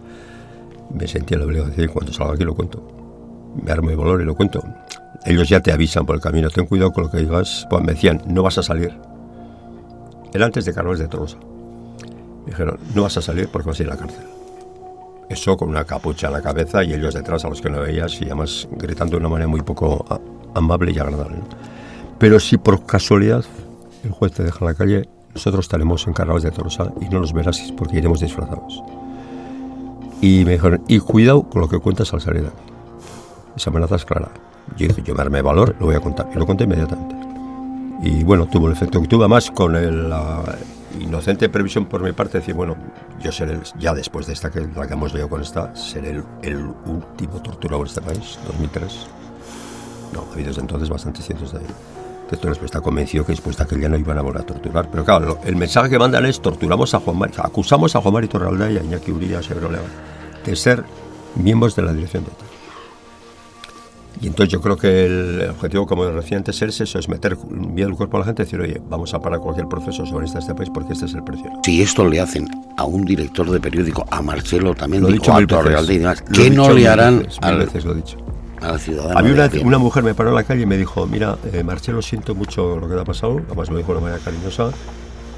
me 0.93 1.08
sentí 1.08 1.34
en 1.34 1.41
la 1.41 1.45
obligación 1.45 1.88
cuando 1.89 2.13
salga 2.13 2.34
aquí 2.34 2.43
lo 2.43 2.56
cuento. 2.56 2.86
Me 3.62 3.71
armo 3.71 3.89
de 3.89 3.95
valor 3.95 4.21
y 4.21 4.26
lo 4.26 4.36
cuento. 4.36 4.63
Ellos 5.26 5.50
ya 5.50 5.60
te 5.60 5.71
avisan 5.71 6.06
por 6.06 6.15
el 6.15 6.21
camino, 6.21 6.50
ten 6.50 6.65
cuidado 6.65 6.91
con 6.91 7.06
lo 7.06 7.12
que 7.12 7.17
digas. 7.17 7.67
Pues 7.69 7.84
me 7.84 7.93
decían, 7.93 8.21
no 8.28 8.43
vas 8.43 8.58
a 8.58 8.63
salir. 8.63 8.93
Era 10.34 10.45
antes 10.45 10.65
de 10.65 10.73
Carlos 10.73 11.00
de 11.00 11.08
Tolosa. 11.08 11.38
Me 12.45 12.52
dijeron, 12.52 12.80
no 12.93 13.04
vas 13.04 13.17
a 13.17 13.21
salir 13.21 13.50
porque 13.50 13.69
vas 13.69 13.80
a 13.80 13.84
ir 13.84 13.89
a 13.89 13.95
la 13.95 14.00
cárcel. 14.00 14.26
Eso 15.30 15.58
con 15.58 15.69
una 15.69 15.84
capucha 15.84 16.28
en 16.28 16.34
la 16.34 16.41
cabeza 16.41 16.84
y 16.84 16.93
ellos 16.93 17.13
detrás 17.13 17.43
a 17.43 17.50
los 17.50 17.62
que 17.62 17.69
no 17.69 17.82
veías 17.82 18.21
y 18.21 18.26
además 18.26 18.67
gritando 18.71 19.12
de 19.12 19.17
una 19.17 19.30
manera 19.30 19.47
muy 19.47 19.62
poco 19.62 20.06
amable 20.54 20.91
y 20.93 21.00
agradable. 21.00 21.39
Pero 22.17 22.39
si 22.39 22.58
por 22.58 22.86
casualidad 22.86 23.43
el 24.04 24.12
juez 24.12 24.32
te 24.32 24.43
deja 24.43 24.60
en 24.62 24.67
la 24.67 24.73
calle, 24.73 25.10
nosotros 25.34 25.65
estaremos 25.65 26.08
encargados 26.08 26.43
de 26.43 26.52
Tolosa 26.52 26.93
y 27.02 27.10
no 27.10 27.19
los 27.19 27.34
verás 27.34 27.73
porque 27.76 27.97
iremos 27.97 28.21
disfrazados. 28.21 28.82
Y 30.21 30.45
me 30.45 30.53
dijeron, 30.53 30.82
y 30.88 30.99
cuidado 30.99 31.43
con 31.43 31.62
lo 31.62 31.69
que 31.69 31.80
cuentas 31.80 32.13
al 32.13 32.21
salir 32.21 32.43
de 32.43 32.47
aquí. 32.47 32.58
Esa 33.56 33.69
amenaza 33.69 33.95
es 33.95 34.06
clara. 34.06 34.30
Yo 34.75 34.88
dije, 34.88 35.01
yo 35.03 35.15
me 35.15 35.21
armé 35.21 35.41
valor, 35.41 35.75
lo 35.80 35.88
voy 35.88 35.95
a 35.95 35.99
contar. 35.99 36.30
Y 36.34 36.38
lo 36.38 36.45
conté 36.45 36.65
inmediatamente. 36.65 37.15
Y 38.01 38.23
bueno, 38.23 38.47
tuvo 38.47 38.67
el 38.67 38.73
efecto 38.73 39.01
que 39.01 39.08
tuvo, 39.08 39.23
además 39.23 39.49
con 39.51 39.75
el, 39.75 40.10
la 40.10 40.43
inocente 40.99 41.49
previsión 41.49 41.86
por 41.86 42.01
mi 42.01 42.12
parte, 42.12 42.39
decir, 42.39 42.53
bueno, 42.53 42.75
yo 43.21 43.32
seré, 43.32 43.53
el, 43.53 43.62
ya 43.80 43.93
después 43.93 44.27
de 44.27 44.34
esta 44.34 44.49
que 44.51 44.62
la 44.62 44.88
que 44.88 44.93
hemos 44.93 45.13
leído 45.13 45.30
con 45.30 45.41
esta, 45.41 45.75
seré 45.75 46.12
el, 46.12 46.23
el 46.43 46.58
último 46.86 47.41
torturador 47.41 47.88
de 47.88 47.93
este 47.93 48.01
país, 48.01 48.39
2003. 48.47 49.08
No, 50.13 50.21
ha 50.30 50.34
habido 50.34 50.49
desde 50.49 50.62
entonces 50.62 50.89
bastantes 50.89 51.25
cientos 51.25 51.51
de 51.51 51.60
Entonces 52.32 52.63
está 52.63 52.82
convencido 52.82 53.25
que 53.25 53.34
después 53.34 53.58
de 53.58 53.63
aquel 53.63 53.80
día 53.80 53.89
no 53.89 53.97
iban 53.97 54.17
a 54.17 54.21
volver 54.21 54.41
a 54.41 54.45
torturar. 54.45 54.89
Pero 54.89 55.03
claro, 55.03 55.39
el 55.43 55.56
mensaje 55.56 55.89
que 55.89 55.99
mandan 55.99 56.25
es 56.25 56.41
torturamos 56.41 56.93
a 56.93 56.99
Juan 56.99 57.17
Mari, 57.17 57.34
acusamos 57.38 57.95
a 57.95 58.01
Juan 58.01 58.13
Mari 58.13 58.27
Torralda 58.27 58.71
y 58.71 58.77
a 58.77 58.84
Iñaki 58.84 59.12
Uría, 59.12 59.39
a 59.39 59.43
Sebroleva, 59.43 59.86
de 60.47 60.55
ser 60.55 60.83
miembros 61.36 61.75
de 61.75 61.83
la 61.83 61.93
dirección 61.93 62.23
de 62.23 62.31
ETA. 62.31 62.45
Y 64.19 64.27
entonces 64.27 64.51
yo 64.51 64.62
creo 64.62 64.77
que 64.77 65.05
el 65.05 65.49
objetivo, 65.51 65.86
como 65.86 66.05
decía 66.05 66.38
antes, 66.38 66.60
es 66.62 66.81
eso, 66.81 66.97
es 66.97 67.07
meter 67.07 67.38
miedo 67.49 67.89
al 67.89 67.95
cuerpo 67.95 68.17
a 68.17 68.21
la 68.21 68.25
gente 68.25 68.41
y 68.41 68.45
decir, 68.45 68.60
oye, 68.60 68.81
vamos 68.89 69.13
a 69.13 69.19
parar 69.19 69.39
cualquier 69.39 69.67
proceso 69.67 70.05
soberanista 70.05 70.39
de 70.39 70.45
este 70.45 70.55
país 70.55 70.69
porque 70.73 70.93
este 70.93 71.05
es 71.05 71.13
el 71.13 71.23
precio. 71.23 71.51
Si 71.63 71.81
esto 71.83 72.03
le 72.07 72.19
hacen 72.19 72.47
a 72.77 72.86
un 72.86 73.05
director 73.05 73.49
de 73.49 73.60
periódico, 73.60 74.05
a 74.10 74.21
Marcelo 74.23 74.73
también, 74.73 75.03
lo 75.03 75.10
dicho 75.10 75.33
a 75.33 75.45
Torrealde 75.45 75.93
y 75.93 75.97
demás, 75.99 76.23
¿qué 76.33 76.49
no 76.49 76.71
le 76.73 76.88
harán 76.88 77.19
veces, 77.19 77.38
al, 77.41 77.57
veces 77.57 77.86
lo 77.86 77.93
dicho. 77.93 78.17
a 78.60 78.71
la 78.71 78.79
ciudadana? 78.79 79.19
A 79.19 79.21
mí 79.21 79.29
una, 79.29 79.51
una, 79.63 79.77
mujer 79.77 80.03
me 80.03 80.15
paró 80.15 80.29
en 80.29 80.36
la 80.36 80.43
calle 80.43 80.63
y 80.63 80.65
me 80.65 80.77
dijo, 80.77 81.05
mira, 81.05 81.38
eh, 81.53 81.63
Marcelo, 81.63 82.01
siento 82.01 82.33
mucho 82.33 82.77
lo 82.79 82.89
que 82.89 82.95
te 82.95 83.01
ha 83.01 83.05
pasado, 83.05 83.39
además 83.45 83.69
me 83.69 83.77
dijo 83.77 83.93
de 83.93 84.01
manera 84.01 84.19
cariñosa, 84.19 84.71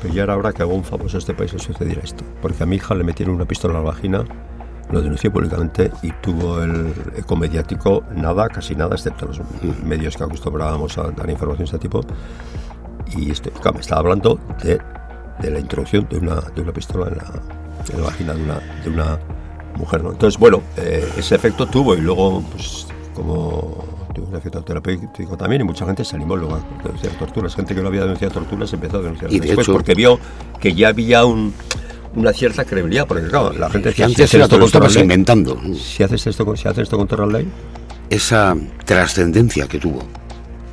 pero 0.02 0.14
ya 0.14 0.24
era 0.24 0.38
hora 0.38 0.54
que 0.54 0.62
hago 0.62 0.74
un 0.74 0.86
famoso 0.86 1.18
a 1.18 1.20
este 1.20 1.34
país 1.34 1.52
le 1.52 1.60
sucediera 1.60 2.02
esto. 2.02 2.24
Porque 2.42 2.64
a 2.64 2.66
mi 2.66 2.78
hija 2.78 2.96
le 2.96 3.04
metieron 3.04 3.36
una 3.36 3.44
pistola 3.44 3.78
en 3.78 3.84
la 3.84 3.90
vagina 3.90 4.24
lo 4.92 5.02
denunció 5.02 5.32
públicamente 5.32 5.92
y 6.02 6.12
tuvo 6.14 6.62
el 6.62 6.92
eco 7.16 7.36
mediático 7.36 8.04
nada, 8.16 8.48
casi 8.50 8.76
nada, 8.76 8.96
excepto 8.96 9.28
los 9.28 9.40
medios 9.84 10.18
que 10.18 10.24
acostumbrábamos 10.24 10.98
a 10.98 11.12
dar 11.12 11.30
información 11.30 11.60
de 11.60 11.66
este 11.66 11.80
tipo. 11.80 12.02
Y 13.16 13.32
esto, 13.32 13.52
claro, 13.52 13.76
me 13.76 13.82
estaba 13.82 14.02
hablando 14.02 14.40
de, 14.64 14.80
de, 15.40 15.52
la 15.52 15.60
introducción 15.60 16.08
de 16.10 16.18
una, 16.18 16.36
de 16.56 16.62
una 16.62 16.72
pistola 16.72 17.08
en 17.08 17.18
la, 17.18 17.32
en 17.94 18.02
la 18.02 18.08
vagina 18.08 18.34
de 18.34 18.44
una, 18.44 18.60
de 18.84 18.90
una 18.90 19.20
mujer. 19.78 20.04
¿no? 20.04 20.12
Entonces, 20.12 20.40
bueno, 20.40 20.62
eh, 20.78 21.08
ese 21.18 21.36
efecto 21.36 21.66
tuvo 21.68 21.96
y 21.96 22.02
luego, 22.02 22.42
pues, 22.52 22.88
como 23.16 23.84
tuvo 24.14 24.28
un 24.28 24.36
efecto 24.36 24.64
terapéutico 24.64 25.38
también 25.38 25.62
y 25.62 25.66
mucha 25.66 25.86
gente 25.86 26.04
se 26.04 26.16
animó 26.16 26.36
luego 26.36 26.56
a 26.56 26.84
denunciar 26.84 27.14
torturas. 27.14 27.56
Gente 27.56 27.76
que 27.76 27.82
no 27.82 27.88
había 27.88 28.02
denunciado 28.02 28.34
torturas 28.34 28.72
empezó 28.74 28.98
a 28.98 29.02
denunciar 29.02 29.32
Y 29.32 29.40
de 29.40 29.48
después 29.48 29.66
hecho- 29.68 29.74
porque 29.74 29.94
vio 29.96 30.20
que 30.60 30.74
ya 30.74 30.90
había 30.90 31.26
un, 31.26 31.54
una 32.16 32.34
cierta 32.34 32.66
credibilidad. 32.66 33.08
Porque, 33.08 33.28
claro, 33.28 33.54
la 33.54 33.70
gente 33.70 33.90
Que 33.90 34.04
decía, 34.04 34.06
antes 34.06 34.30
si 34.30 34.38
era 34.38 34.48
todo 34.48 34.60
lo 34.60 34.66
esto 34.66 34.80
Torralde, 34.80 35.02
inventando. 35.02 35.60
si 35.76 36.04
haces 36.04 36.28
esto 36.28 36.46
con, 36.46 36.58
si 36.58 36.68
haces 36.68 36.84
esto 36.84 36.98
con 36.98 37.08
Torralde, 37.08 37.46
Esa 38.10 38.56
trascendencia 38.86 39.68
que 39.68 39.80
tuvo, 39.80 40.04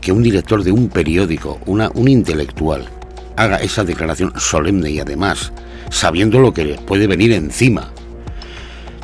que 0.00 0.12
un 0.12 0.22
director 0.22 0.62
de 0.62 0.72
un 0.72 0.88
periódico, 0.88 1.58
una, 1.66 1.90
un 1.94 2.08
intelectual, 2.08 2.88
haga 3.36 3.56
esa 3.58 3.84
declaración 3.84 4.32
solemne 4.38 4.90
y 4.90 5.00
además 5.00 5.52
sabiendo 5.90 6.40
lo 6.40 6.52
que 6.52 6.78
puede 6.86 7.06
venir 7.06 7.32
encima, 7.32 7.90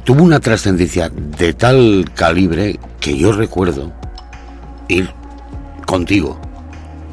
tuvo 0.05 0.23
una 0.23 0.40
trascendencia 0.40 1.09
de 1.11 1.53
tal 1.53 2.11
calibre 2.14 2.79
que 3.01 3.16
yo 3.16 3.33
recuerdo 3.33 3.92
ir 4.88 5.11
contigo 5.87 6.40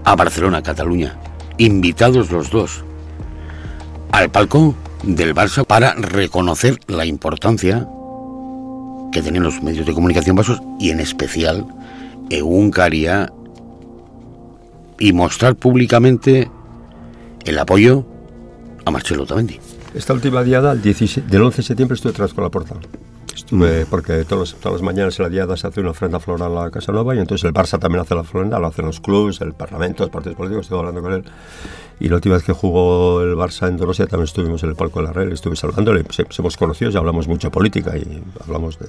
a 0.05 0.15
Barcelona, 0.15 0.63
Cataluña, 0.63 1.17
invitados 1.58 2.32
los 2.32 2.49
dos 2.49 2.84
al 4.12 4.29
palco 4.32 4.75
del 5.03 5.33
Barça 5.33 5.65
para 5.65 5.93
reconocer 5.93 6.79
la 6.88 7.05
importancia 7.05 7.88
que 9.12 9.21
tenían 9.21 9.43
los 9.43 9.62
medios 9.63 9.85
de 9.85 9.93
comunicación 9.93 10.35
vascos 10.35 10.62
y 10.79 10.91
en 10.91 10.99
especial 10.99 11.65
Egunkaria 12.29 13.31
y 14.99 15.13
mostrar 15.13 15.55
públicamente 15.55 16.49
el 17.45 17.57
apoyo 17.57 18.05
a 18.85 18.91
Marcelo 18.91 19.25
Tamendi. 19.25 19.59
Esta 19.95 20.13
última 20.13 20.43
diada, 20.43 20.71
el 20.73 20.81
17 20.81 21.27
del 21.27 21.41
11 21.41 21.57
de 21.57 21.63
septiembre, 21.63 21.95
estuve 21.95 22.12
atrás 22.12 22.33
con 22.33 22.43
la 22.43 22.51
puerta. 22.51 22.75
Estuve, 23.35 23.85
porque 23.85 24.25
todos, 24.25 24.55
todas 24.55 24.73
las 24.73 24.81
mañanas 24.81 25.17
en 25.19 25.23
la 25.23 25.29
diada 25.29 25.55
se 25.57 25.67
hace 25.67 25.79
una 25.81 25.91
ofrenda 25.91 26.19
floral 26.19 26.57
a 26.57 26.65
la 26.65 26.71
Casa 26.71 26.91
Nueva 26.91 27.15
y 27.15 27.19
entonces 27.19 27.45
el 27.45 27.53
Barça 27.53 27.79
también 27.79 28.01
hace 28.01 28.13
la 28.15 28.21
ofrenda, 28.21 28.59
lo 28.59 28.67
hacen 28.67 28.85
los 28.85 28.99
clubs, 28.99 29.41
el 29.41 29.53
Parlamento, 29.53 30.03
los 30.03 30.11
partidos 30.11 30.35
políticos, 30.37 30.65
estuve 30.65 30.79
hablando 30.79 31.01
con 31.01 31.13
él. 31.13 31.23
Y 32.01 32.07
la 32.09 32.15
última 32.15 32.35
vez 32.35 32.43
que 32.43 32.53
jugó 32.53 33.21
el 33.21 33.35
Barça 33.35 33.67
en 33.67 33.77
Dorosia 33.77 34.07
también 34.07 34.25
estuvimos 34.25 34.63
en 34.63 34.69
el 34.69 34.75
palco 34.75 34.99
de 34.99 35.05
la 35.07 35.13
red, 35.13 35.31
estuve 35.31 35.55
saludándole, 35.55 36.03
se, 36.11 36.25
se 36.29 36.41
hemos 36.41 36.55
conocido, 36.57 36.91
ya 36.91 36.99
hablamos 36.99 37.27
mucho 37.27 37.47
de 37.47 37.51
política 37.51 37.97
y 37.97 38.23
hablamos 38.45 38.77
de, 38.79 38.87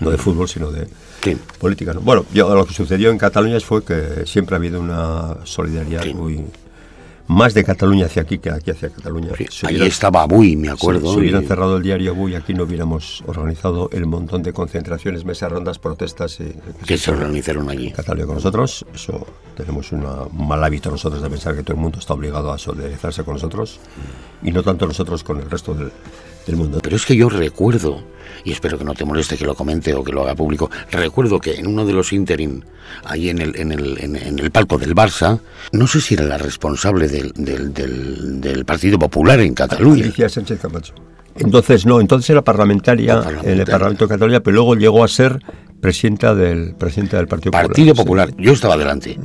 no 0.00 0.10
de 0.10 0.18
fútbol, 0.18 0.48
sino 0.48 0.70
de 0.70 0.86
Sí. 1.22 1.36
política. 1.58 1.92
¿no? 1.92 2.00
Bueno, 2.00 2.24
yo, 2.32 2.54
lo 2.54 2.64
que 2.66 2.72
sucedió 2.74 3.10
en 3.10 3.18
Cataluña 3.18 3.58
fue 3.60 3.84
que 3.84 4.24
siempre 4.26 4.54
ha 4.56 4.58
habido 4.58 4.80
una 4.80 5.36
solidaridad 5.44 6.02
Sí. 6.02 6.14
muy... 6.14 6.44
Más 7.28 7.54
de 7.54 7.64
Cataluña 7.64 8.06
hacia 8.06 8.22
aquí 8.22 8.38
que 8.38 8.50
aquí 8.50 8.70
hacia 8.70 8.88
Cataluña. 8.90 9.30
Sí, 9.36 9.46
Si 9.50 9.66
Ahí 9.66 9.82
estaba 9.82 10.26
muy, 10.26 10.54
me 10.56 10.68
acuerdo. 10.68 11.08
Sí, 11.08 11.14
si 11.14 11.18
hubieran 11.20 11.42
y- 11.42 11.46
cerrado 11.46 11.76
el 11.78 11.82
diario 11.82 12.14
Buy, 12.14 12.34
aquí 12.36 12.54
no 12.54 12.62
hubiéramos 12.64 13.22
organizado 13.26 13.88
el 13.92 14.06
montón 14.06 14.42
de 14.42 14.52
concentraciones, 14.52 15.24
mesas 15.24 15.50
rondas, 15.50 15.78
protestas 15.78 16.38
y, 16.40 16.54
que 16.86 16.96
se 16.96 17.10
organizaron 17.10 17.68
allí. 17.68 17.90
Cataluña 17.90 18.26
con 18.26 18.34
nosotros. 18.36 18.86
Eso 18.94 19.26
tenemos 19.56 19.90
una- 19.92 20.22
un 20.22 20.46
mal 20.48 20.62
hábito 20.62 20.90
nosotros 20.90 21.20
de 21.22 21.28
pensar 21.28 21.56
que 21.56 21.62
todo 21.62 21.74
el 21.74 21.80
mundo 21.82 21.98
está 21.98 22.14
obligado 22.14 22.52
a 22.52 22.58
solidarizarse 22.58 23.24
con 23.24 23.34
nosotros 23.34 23.80
y 24.42 24.52
no 24.52 24.62
tanto 24.62 24.86
nosotros 24.86 25.24
con 25.24 25.40
el 25.40 25.50
resto 25.50 25.74
del, 25.74 25.90
del 26.46 26.56
mundo. 26.56 26.78
Pero 26.82 26.94
es 26.96 27.04
que 27.04 27.16
yo 27.16 27.28
recuerdo, 27.28 28.02
y 28.46 28.52
espero 28.52 28.78
que 28.78 28.84
no 28.84 28.94
te 28.94 29.04
moleste 29.04 29.36
que 29.36 29.44
lo 29.44 29.54
comente 29.54 29.92
o 29.92 30.02
que 30.02 30.12
lo 30.12 30.22
haga 30.22 30.34
público, 30.34 30.70
recuerdo 30.90 31.40
que 31.40 31.56
en 31.56 31.66
uno 31.66 31.84
de 31.84 31.92
los 31.92 32.12
interim, 32.12 32.62
ahí 33.04 33.28
en 33.28 33.40
el, 33.40 33.56
en 33.56 33.72
el, 33.72 33.98
en, 34.00 34.16
en 34.16 34.38
el 34.38 34.50
palco 34.52 34.78
del 34.78 34.94
Barça, 34.94 35.40
no 35.72 35.86
sé 35.88 36.00
si 36.00 36.14
era 36.14 36.24
la 36.24 36.38
responsable 36.38 37.08
del, 37.08 37.32
del, 37.34 37.74
del, 37.74 38.40
del 38.40 38.64
Partido 38.64 38.98
Popular 38.98 39.40
en 39.40 39.52
Cataluña. 39.52 40.04
Alicia 40.04 40.28
Sánchez 40.28 40.60
Camacho. 40.60 40.94
Entonces, 41.34 41.84
no, 41.84 42.00
entonces 42.00 42.30
era 42.30 42.42
parlamentaria, 42.42 43.20
en 43.42 43.60
el 43.60 43.66
Parlamento 43.66 44.06
de 44.06 44.14
Cataluña, 44.14 44.40
pero 44.40 44.54
luego 44.54 44.74
llegó 44.74 45.04
a 45.04 45.08
ser 45.08 45.42
presidenta 45.80 46.34
del, 46.34 46.74
presidenta 46.76 47.18
del 47.18 47.26
Partido, 47.26 47.50
Partido 47.50 47.94
Popular. 47.94 48.30
Yo 48.38 48.52
estaba 48.52 48.76
delante. 48.78 49.18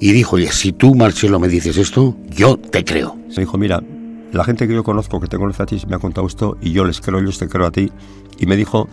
Y 0.00 0.12
dijo, 0.12 0.36
oye, 0.36 0.50
si 0.50 0.72
tú, 0.72 0.94
Marcelo, 0.94 1.38
me 1.38 1.48
dices 1.48 1.76
esto, 1.76 2.16
yo 2.30 2.56
te 2.56 2.84
creo. 2.84 3.16
Me 3.28 3.34
dijo, 3.34 3.58
mira, 3.58 3.82
la 4.32 4.44
gente 4.44 4.66
que 4.66 4.74
yo 4.74 4.82
conozco, 4.82 5.20
que 5.20 5.28
te 5.28 5.36
conoce 5.36 5.62
a 5.62 5.66
ti, 5.66 5.80
me 5.86 5.96
ha 5.96 5.98
contado 5.98 6.26
esto 6.26 6.56
y 6.60 6.72
yo 6.72 6.84
les 6.84 7.00
creo, 7.00 7.20
yo 7.20 7.30
te 7.30 7.48
creo 7.48 7.66
a 7.66 7.70
ti. 7.70 7.92
Y 8.38 8.46
me 8.46 8.56
dijo, 8.56 8.88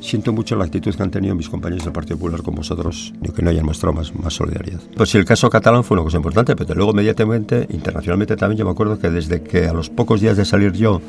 siento 0.00 0.32
mucho 0.32 0.56
la 0.56 0.64
actitud 0.64 0.94
que 0.94 1.02
han 1.02 1.10
tenido 1.10 1.34
mis 1.34 1.48
compañeros 1.48 1.84
del 1.84 1.92
Partido 1.92 2.16
Popular 2.16 2.42
con 2.42 2.54
vosotros, 2.54 3.12
y 3.22 3.30
que 3.30 3.42
no 3.42 3.50
hayan 3.50 3.66
mostrado 3.66 3.94
más, 3.94 4.14
más 4.14 4.34
solidaridad. 4.34 4.80
Pues 4.96 5.14
el 5.14 5.24
caso 5.24 5.50
catalán 5.50 5.84
fue 5.84 5.96
una 5.96 6.04
cosa 6.04 6.16
importante, 6.16 6.56
pero 6.56 6.74
luego 6.74 6.92
inmediatamente, 6.92 7.66
internacionalmente 7.70 8.36
también, 8.36 8.58
yo 8.58 8.64
me 8.64 8.70
acuerdo 8.70 8.98
que 8.98 9.10
desde 9.10 9.42
que 9.42 9.66
a 9.66 9.72
los 9.72 9.90
pocos 9.90 10.20
días 10.20 10.36
de 10.36 10.44
salir 10.44 10.72
yo 10.72 11.00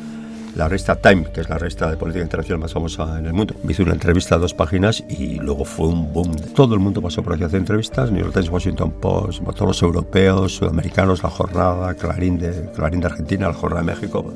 la 0.56 0.68
revista 0.68 0.96
Time, 0.96 1.26
que 1.34 1.42
es 1.42 1.50
la 1.50 1.58
revista 1.58 1.90
de 1.90 1.98
política 1.98 2.24
internacional 2.24 2.60
más 2.60 2.74
famosa 2.74 3.20
en 3.20 3.26
el 3.26 3.34
mundo. 3.34 3.56
Me 3.64 3.72
hizo 3.72 3.84
una 3.84 3.94
entrevista 3.94 4.36
a 4.36 4.38
dos 4.38 4.54
páginas 4.54 5.04
y 5.10 5.36
luego 5.36 5.66
fue 5.66 5.88
un 5.88 6.12
boom. 6.12 6.36
Todo 6.56 6.74
el 6.74 6.80
mundo 6.80 7.02
pasó 7.02 7.24
por 7.24 7.34
aquí 7.34 7.44
a 7.44 7.48
hacer 7.48 7.60
entrevistas, 7.60 8.12
New 8.12 8.22
York 8.22 8.34
Times, 8.34 8.50
Washington 8.50 8.92
Post, 8.92 9.44
todos 9.44 9.68
los 9.68 9.82
europeos, 9.82 10.56
sudamericanos, 10.56 11.24
La 11.24 11.30
Jornada, 11.30 11.94
Clarín 11.94 12.38
de, 12.38 12.70
Clarín 12.76 13.00
de 13.00 13.08
Argentina, 13.08 13.48
La 13.48 13.54
Jornada 13.54 13.84
de 13.84 13.94
México. 13.94 14.34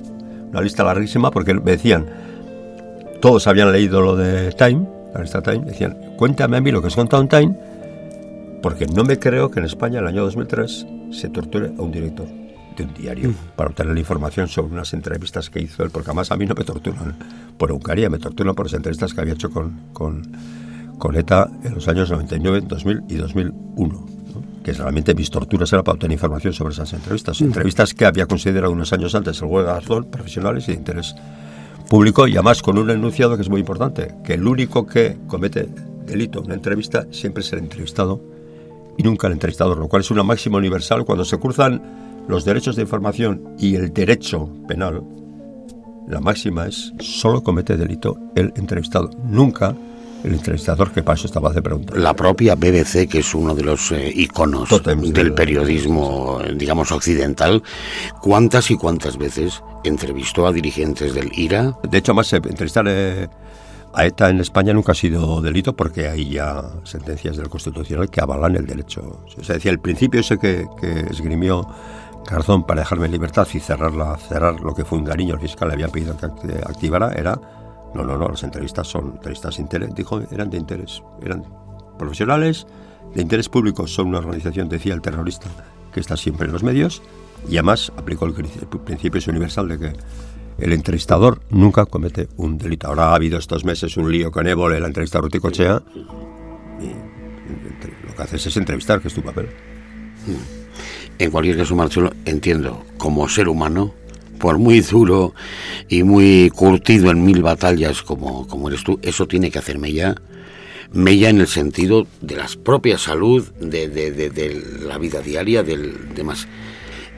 Una 0.50 0.62
lista 0.62 0.84
larguísima 0.84 1.32
porque 1.32 1.54
me 1.54 1.72
decían, 1.72 2.06
todos 3.22 3.48
habían 3.48 3.72
leído 3.72 4.02
lo 4.02 4.16
de 4.16 4.52
Time, 4.52 4.88
la 5.12 5.18
revista 5.18 5.42
Time, 5.42 5.66
decían, 5.66 5.98
cuéntame 6.18 6.58
a 6.58 6.62
mí 6.62 6.72
lo 6.72 6.82
que 6.82 6.88
has 6.88 6.96
contado 6.96 7.24
en 7.24 7.30
Time, 7.30 7.58
porque 8.62 8.86
no 8.86 9.04
me 9.04 9.20
creo 9.20 9.50
que 9.50 9.60
en 9.60 9.66
España, 9.66 10.00
en 10.00 10.06
el 10.06 10.10
año 10.10 10.24
2003, 10.24 10.88
se 11.12 11.30
torture 11.30 11.72
a 11.78 11.82
un 11.82 11.92
director 11.92 12.43
de 12.76 12.84
un 12.84 12.94
diario 12.94 13.30
mm. 13.30 13.56
para 13.56 13.70
obtener 13.70 13.94
la 13.94 14.00
información 14.00 14.48
sobre 14.48 14.74
unas 14.74 14.94
entrevistas 14.94 15.50
que 15.50 15.62
hizo 15.62 15.84
él, 15.84 15.90
porque 15.92 16.10
además 16.10 16.32
a 16.32 16.38
mí 16.38 16.46
no 16.46 16.56
me 16.56 16.64
torturan 16.64 17.16
por 17.58 17.72
Eucaría, 17.72 18.10
me 18.10 18.20
torturan 18.20 18.56
por 18.56 18.66
las 18.66 18.74
entrevistas 18.74 19.14
que 19.14 19.22
había 19.22 19.34
hecho 19.34 19.50
con, 19.50 19.90
con, 19.94 20.32
con 20.98 21.16
ETA 21.16 21.50
en 21.64 21.74
los 21.76 21.88
años 21.88 22.10
99, 22.10 22.62
2000 22.68 23.04
y 23.10 23.16
2001. 23.16 24.08
que 24.64 24.74
realmente 24.74 25.14
mis 25.14 25.30
torturas 25.30 25.72
eran 25.74 25.84
para 25.84 25.94
obtener 25.94 26.14
información 26.14 26.54
sobre 26.54 26.74
esas 26.74 26.92
entrevistas. 26.94 27.42
Mm. 27.42 27.46
Entrevistas 27.46 27.94
que 27.94 28.06
había 28.06 28.26
considerado 28.26 28.72
unos 28.72 28.92
años 28.94 29.14
antes 29.16 29.42
el 29.42 29.48
juez 29.48 29.66
Garzón, 29.66 30.06
profesionales 30.06 30.68
y 30.68 30.72
de 30.72 30.78
interés 30.78 31.16
público, 31.90 32.28
y 32.28 32.34
además 32.34 32.62
con 32.62 32.78
un 32.78 32.90
enunciado 32.90 33.36
que 33.36 33.42
es 33.44 33.50
muy 33.50 33.60
importante, 33.60 34.16
que 34.24 34.34
el 34.34 34.48
único 34.48 34.86
que 34.86 35.18
comete 35.28 35.68
delito 36.06 36.40
en 36.40 36.46
una 36.46 36.56
entrevista 36.56 37.06
siempre 37.12 37.42
es 37.42 37.54
el 37.54 37.60
entrevistado 37.60 38.22
y 38.98 39.04
nunca 39.04 39.28
el 39.28 39.34
entrevistador, 39.34 39.78
lo 39.78 39.88
cual 39.88 40.02
es 40.02 40.12
una 40.12 40.24
máxima 40.24 40.58
universal. 40.58 41.06
Cuando 41.06 41.26
se 41.26 41.38
cruzan 41.40 41.82
los 42.28 42.46
derechos 42.46 42.76
de 42.76 42.84
información 42.84 43.56
y 43.58 43.76
el 43.76 43.94
derecho 43.94 44.50
penal, 44.68 45.04
la 46.08 46.20
máxima 46.20 46.68
es 46.68 46.94
solo 47.00 47.44
comete 47.44 47.78
delito 47.78 48.18
el 48.36 48.54
entrevistado, 48.56 49.10
nunca 49.24 49.76
el 50.24 50.34
entrevistador 50.34 50.92
que 50.92 51.04
para 51.04 51.16
eso 51.16 51.28
estaba 51.28 51.52
de 51.52 51.62
preguntar. 51.62 51.98
La 51.98 52.14
propia 52.14 52.56
BBC, 52.56 53.08
que 53.10 53.20
es 53.20 53.36
uno 53.36 53.54
de 53.54 53.64
los 53.64 53.92
eh, 53.92 54.12
iconos 54.16 54.70
del 54.84 55.34
periodismo, 55.34 56.40
digamos, 56.56 56.92
occidental, 56.92 57.62
¿cuántas 58.22 58.72
y 58.72 58.78
cuántas 58.78 59.18
veces 59.18 59.62
entrevistó 59.84 60.48
a 60.48 60.54
dirigentes 60.54 61.14
del 61.14 61.30
IRA? 61.38 61.78
De 61.90 61.98
hecho, 61.98 62.14
más 62.14 62.32
entrevistar 62.32 62.86
eh, 62.88 63.28
a 63.94 64.06
ETA 64.06 64.30
en 64.30 64.40
España 64.40 64.74
nunca 64.74 64.94
ha 64.94 64.96
sido 64.96 65.42
delito 65.42 65.76
porque 65.76 66.08
hay 66.08 66.30
ya 66.30 66.64
sentencias 66.84 67.38
del 67.38 67.50
Constitucional 67.50 68.10
que 68.10 68.22
avalan 68.22 68.56
el 68.56 68.66
derecho. 68.66 69.24
O 69.38 69.44
sea, 69.44 69.56
decía, 69.56 69.72
el 69.72 69.80
principio 69.80 70.22
ese 70.22 70.38
que, 70.38 70.66
que 70.80 71.02
esgrimió 71.12 71.68
Garzón 72.30 72.64
para 72.66 72.82
dejarme 72.82 73.06
en 73.06 73.12
libertad 73.12 73.48
y 73.54 73.60
cerrarla, 73.60 74.18
cerrar 74.18 74.60
lo 74.60 74.74
que 74.74 74.86
fue 74.86 74.98
un 74.98 75.06
cariño 75.06 75.36
el 75.36 75.42
fiscal 75.42 75.68
le 75.68 75.74
había 75.76 75.88
pedido 75.90 76.16
que 76.18 76.26
activara 76.26 77.14
era 77.14 77.40
no, 77.94 78.04
no, 78.04 78.18
no, 78.18 78.28
las 78.28 78.44
entrevistas 78.44 78.88
son 78.88 79.12
entrevistas 79.12 79.60
interés, 79.60 79.94
dijo, 79.94 80.20
eran 80.32 80.50
de 80.50 80.58
interés, 80.58 81.04
eran 81.22 81.44
profesionales, 81.98 82.66
de 83.14 83.22
interés 83.22 83.50
público, 83.50 83.86
son 83.88 84.08
una 84.08 84.18
organización, 84.20 84.68
decía 84.68 84.94
el 84.94 85.02
terrorista, 85.02 85.48
que 85.94 86.00
está 86.00 86.18
siempre 86.18 86.48
en 86.48 86.54
los 86.54 86.64
medios, 86.64 87.02
y 87.48 87.58
además 87.58 87.92
aplicó 87.96 88.26
el 88.26 88.34
principio 88.34 89.22
universal 89.28 89.68
de 89.68 89.78
que 89.78 89.94
el 90.58 90.74
entrevistador 90.74 91.42
nunca 91.50 91.86
comete 91.86 92.30
un 92.38 92.58
delito. 92.58 92.88
Ahora 92.88 93.10
ha 93.10 93.16
habido 93.16 93.38
estos 93.38 93.64
meses 93.64 93.98
un 93.98 94.12
lío 94.12 94.32
con 94.32 94.48
Évole, 94.48 94.80
la 94.80 94.88
entrevista 94.88 95.20
a 95.20 95.22
Ruti 95.22 95.40
Cochea, 95.40 95.82
y 96.82 98.08
lo 98.08 98.16
que 98.16 98.24
haces 98.24 98.46
es 98.48 98.58
entrevistar, 98.58 99.02
que 99.02 99.08
es 99.08 99.14
tu 99.14 99.22
papel. 99.22 99.50
En 101.20 101.32
cualquier 101.32 101.58
caso, 101.58 101.76
Marcelo, 101.76 102.12
entiendo, 102.26 102.84
como 102.98 103.30
ser 103.30 103.48
humano, 103.48 103.94
por 104.40 104.58
muy 104.58 104.82
duro 104.82 105.34
y 105.88 106.04
muy 106.04 106.50
curtido 106.50 107.12
en 107.12 107.24
mil 107.24 107.42
batallas 107.42 108.02
como, 108.02 108.48
como 108.48 108.68
eres 108.68 108.84
tú, 108.84 109.00
eso 109.02 109.28
tiene 109.28 109.52
que 109.52 109.60
hacerme 109.60 109.94
ya 109.94 110.16
mella 110.94 111.30
en 111.30 111.42
el 111.42 111.48
sentido 111.48 112.08
de 112.22 112.36
la 112.36 112.48
propia 112.64 112.98
salud, 112.98 113.44
de, 113.60 113.90
de, 113.90 114.64
la 114.86 114.98
vida 114.98 115.22
diaria, 115.22 115.64
del 115.64 116.14
demás. 116.14 116.48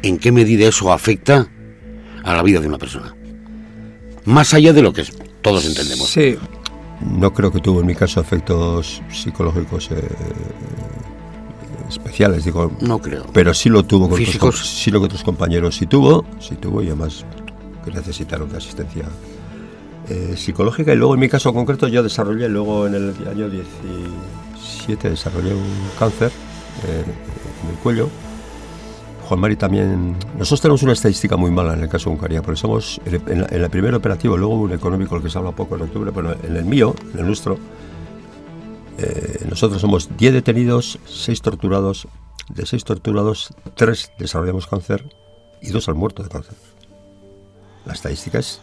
¿En 0.02 0.18
qué 0.18 0.32
medida 0.32 0.68
eso 0.68 0.92
afecta 0.92 1.48
a 2.24 2.34
la 2.34 2.42
vida 2.42 2.62
de 2.62 2.68
una 2.68 2.78
persona? 2.78 3.14
Más 4.24 4.54
allá 4.54 4.74
de 4.74 4.82
lo 4.82 4.94
que 4.94 5.04
todos 5.42 5.66
entendemos. 5.66 6.08
Sí, 6.08 6.38
no 7.02 7.34
creo 7.34 7.52
que 7.52 7.60
tuvo 7.60 7.82
en 7.82 7.88
mi 7.88 7.96
caso 7.96 8.22
efectos 8.22 9.02
psicológicos 9.12 9.92
eh, 9.92 10.02
especiales, 11.90 12.46
digo. 12.46 12.72
No 12.82 13.00
creo. 13.00 13.26
Pero 13.34 13.54
sí 13.54 13.70
lo 13.70 13.84
tuvo 13.84 14.10
con, 14.10 14.22
Otros, 14.22 14.68
sí 14.68 14.92
lo 14.92 15.00
que 15.00 15.06
otros 15.06 15.24
compañeros 15.24 15.76
sí 15.76 15.86
tuvo, 15.86 16.26
sí 16.40 16.56
tuvo 16.56 16.82
y 16.82 16.88
además 16.88 17.26
que 17.84 17.92
necesitaron 17.92 18.50
de 18.50 18.58
asistencia 18.58 19.06
eh, 20.10 20.36
psicológica. 20.38 20.94
Y 20.94 20.96
luego 20.96 21.14
en 21.14 21.20
mi 21.20 21.30
caso 21.30 21.54
concreto 21.54 21.88
yo 21.88 22.04
desarrollé, 22.04 22.50
luego 22.50 22.88
en 22.88 22.96
el 22.96 23.28
año 23.28 23.50
17 23.50 25.10
desarrollé 25.10 25.54
un 25.54 25.90
cáncer 25.98 26.32
eh, 26.88 27.04
en 27.64 27.70
el 27.70 27.76
cuello. 27.78 28.10
Juan 29.28 29.40
Mari 29.40 29.56
también. 29.56 30.16
Nosotros 30.38 30.62
tenemos 30.62 30.84
una 30.84 30.94
estadística 30.94 31.36
muy 31.36 31.50
mala 31.50 31.74
en 31.74 31.82
el 31.82 31.90
caso 31.90 32.10
de 32.10 32.16
Uncaria, 32.16 32.42
porque 32.42 32.60
somos 32.60 33.02
en, 33.06 33.46
el 33.50 33.70
primer 33.70 33.96
operativo, 33.96 34.38
luego 34.38 34.56
un 34.56 34.72
económico 34.72 35.16
el 35.16 35.24
que 35.24 35.30
se 35.30 35.38
habla 35.38 35.52
poco 35.52 35.76
en 35.76 35.84
octubre, 35.84 36.12
pero 36.14 36.36
en 36.44 36.56
el 36.56 36.66
mío, 36.66 36.94
en 37.14 37.20
el 37.20 37.26
nuestro, 37.26 37.58
eh, 38.98 39.46
nosotros 39.50 39.82
somos 39.82 40.10
10 40.18 40.34
detenidos, 40.34 41.00
6 41.06 41.42
torturados. 41.42 42.08
De 42.50 42.66
6 42.66 42.84
torturados, 42.84 43.54
3 43.76 44.12
desarrollamos 44.20 44.68
cáncer 44.68 45.10
y 45.62 45.72
2 45.72 45.90
han 45.90 45.98
muerto 45.98 46.22
de 46.22 46.30
cáncer. 46.30 46.56
La 47.86 47.94
estadística 47.94 48.40
es 48.40 48.62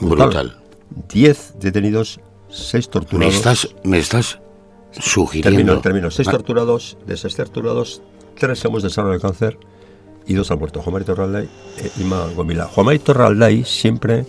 brutal. 0.00 0.60
10 1.08 1.54
detenidos, 1.60 2.20
6 2.48 2.88
torturados. 2.88 3.32
¿Me 3.32 3.36
estás, 3.36 3.68
me 3.84 3.98
estás 3.98 4.40
sugiriendo? 4.92 5.50
Termino, 5.50 5.80
termino. 5.80 6.10
6 6.10 6.28
ah. 6.28 6.32
torturados, 6.32 6.98
de 7.06 7.16
6 7.16 7.36
torturados, 7.36 8.02
3 8.38 8.64
hemos 8.64 8.82
desarrollado 8.82 9.20
cáncer 9.20 9.58
y 10.26 10.34
2 10.34 10.50
han 10.50 10.58
muerto. 10.58 10.82
Juan 10.82 10.94
Marito 10.94 11.14
Torralday 11.14 11.48
e 11.78 12.00
Ima 12.00 12.26
Gomila. 12.34 12.66
Juan 12.66 12.86
Marito 12.86 13.12
Torralday 13.12 13.64
siempre 13.64 14.26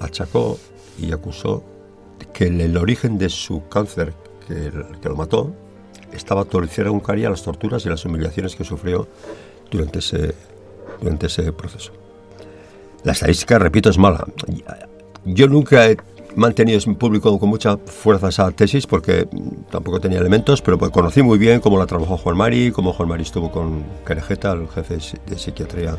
achacó 0.00 0.58
y 0.98 1.12
acusó 1.12 1.62
que 2.32 2.46
el, 2.46 2.76
origen 2.76 3.18
de 3.18 3.28
su 3.28 3.68
cáncer, 3.68 4.14
que, 4.46 4.70
que 5.00 5.08
lo 5.08 5.16
mató, 5.16 5.52
estaba 6.12 6.44
torcida 6.44 6.90
un 6.90 7.02
a 7.08 7.30
las 7.30 7.42
torturas 7.42 7.84
y 7.86 7.88
las 7.88 8.04
humillaciones 8.04 8.54
que 8.56 8.64
sufrió 8.64 9.08
durante 9.70 9.98
ese, 10.00 10.34
durante 11.00 11.26
ese 11.26 11.52
proceso. 11.52 11.92
La 13.04 13.12
estadística, 13.12 13.58
repito, 13.58 13.90
es 13.90 13.98
mala. 13.98 14.24
Yo 15.24 15.48
nunca 15.48 15.88
he 15.88 15.96
mantenido 16.36 16.78
en 16.84 16.94
público 16.94 17.38
con 17.38 17.48
mucha 17.48 17.76
fuerza 17.76 18.28
esa 18.28 18.50
tesis 18.52 18.86
porque 18.86 19.28
tampoco 19.70 20.00
tenía 20.00 20.18
elementos, 20.18 20.62
pero 20.62 20.78
pues 20.78 20.90
conocí 20.90 21.22
muy 21.22 21.38
bien 21.38 21.60
cómo 21.60 21.78
la 21.78 21.86
trabajó 21.86 22.16
Juan 22.16 22.36
Mari, 22.36 22.70
cómo 22.72 22.92
Juan 22.92 23.08
Mari 23.08 23.22
estuvo 23.22 23.50
con 23.50 23.82
Querejeta, 24.06 24.52
el 24.52 24.68
jefe 24.68 24.98
de 25.26 25.38
psiquiatría 25.38 25.96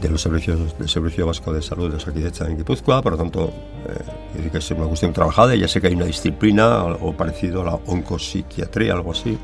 de 0.00 0.08
los 0.08 0.22
servicios 0.22 0.78
del 0.78 0.88
Servicio 0.88 1.26
Vasco 1.26 1.52
de 1.52 1.60
Salud 1.60 1.90
de 1.90 1.96
Osakidecha 1.96 2.46
en 2.46 2.56
Guipúzcoa, 2.56 3.02
por 3.02 3.12
lo 3.12 3.18
tanto, 3.18 3.52
eh, 3.88 4.48
que 4.50 4.58
es 4.58 4.70
una 4.70 4.86
cuestión 4.86 5.12
trabajada 5.12 5.54
ya 5.54 5.68
sé 5.68 5.80
que 5.80 5.88
hay 5.88 5.94
una 5.94 6.04
disciplina 6.04 6.84
o 6.84 7.12
parecido 7.12 7.62
a 7.62 7.64
la 7.64 7.74
oncopsiquiatría, 7.86 8.92
algo 8.92 9.12
así, 9.12 9.36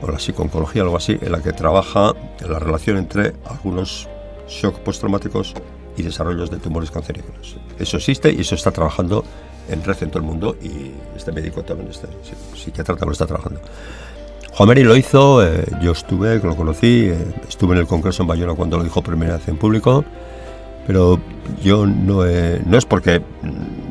o 0.00 0.10
la 0.10 0.18
psiconcología, 0.18 0.82
algo 0.82 0.96
así, 0.96 1.18
en 1.20 1.32
la 1.32 1.42
que 1.42 1.52
trabaja 1.52 2.12
la 2.48 2.58
relación 2.58 2.96
entre 2.96 3.34
algunos 3.46 4.08
shock 4.48 4.78
postraumáticos 4.80 5.54
y 5.96 6.02
desarrollos 6.02 6.50
de 6.50 6.58
tumores 6.58 6.90
cancerígenos. 6.90 7.56
Eso 7.78 7.96
existe 7.96 8.32
y 8.32 8.40
eso 8.40 8.54
está 8.54 8.70
trabajando 8.70 9.24
en 9.68 9.82
red 9.82 9.96
en 10.02 10.10
todo 10.10 10.18
el 10.18 10.26
mundo 10.26 10.56
y 10.62 10.92
este 11.16 11.32
médico 11.32 11.62
también, 11.62 11.90
este 11.90 12.08
psiquiatra 12.54 12.94
también 12.96 13.08
lo 13.08 13.12
está 13.12 13.26
trabajando. 13.26 13.60
Juan 14.56 14.68
Mary 14.68 14.84
lo 14.84 14.96
hizo, 14.96 15.44
eh, 15.44 15.64
yo 15.82 15.90
estuve, 15.90 16.38
lo 16.38 16.54
conocí, 16.54 17.08
eh, 17.08 17.34
estuve 17.48 17.72
en 17.74 17.80
el 17.80 17.86
Congreso 17.88 18.22
en 18.22 18.28
Bayona 18.28 18.54
cuando 18.54 18.78
lo 18.78 18.84
dijo 18.84 19.02
primera 19.02 19.36
vez 19.36 19.48
en 19.48 19.56
público, 19.56 20.04
pero 20.86 21.18
yo 21.60 21.86
no, 21.86 22.24
no 22.24 22.78
es 22.78 22.86
porque 22.86 23.20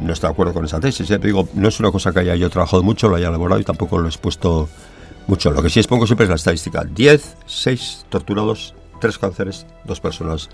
no 0.02 0.13
estoy 0.13 0.30
de 0.30 0.32
acuerdo 0.32 0.54
con 0.54 0.63
esa 0.63 0.80
tesis, 0.80 1.12
¿eh? 1.12 1.17
digo, 1.17 1.49
no 1.54 1.67
es 1.67 1.82
una 1.82 1.91
cosa 1.91 2.13
que 2.13 2.21
haya 2.21 2.36
yo 2.36 2.49
trabajado 2.49 2.82
mucho, 2.82 3.10
lo 3.10 3.17
haya 3.17 3.28
elaborado 3.28 3.60
y 3.60 3.65
tampoco 3.65 3.97
lo 3.97 4.06
he 4.06 4.08
expuesto 4.08 4.69
mucho. 5.28 5.52
Lo 5.52 5.62
que 5.62 5.69
sí 5.69 5.80
expongo 5.80 6.08
siempre 6.08 6.26
es 6.26 6.30
la 6.30 6.36
estadística. 6.36 6.84
10, 6.86 7.38
6 7.45 8.06
torturados, 8.08 8.73
3 9.02 9.17
cánceres, 9.17 9.65
2 9.84 9.99
personas 9.99 10.49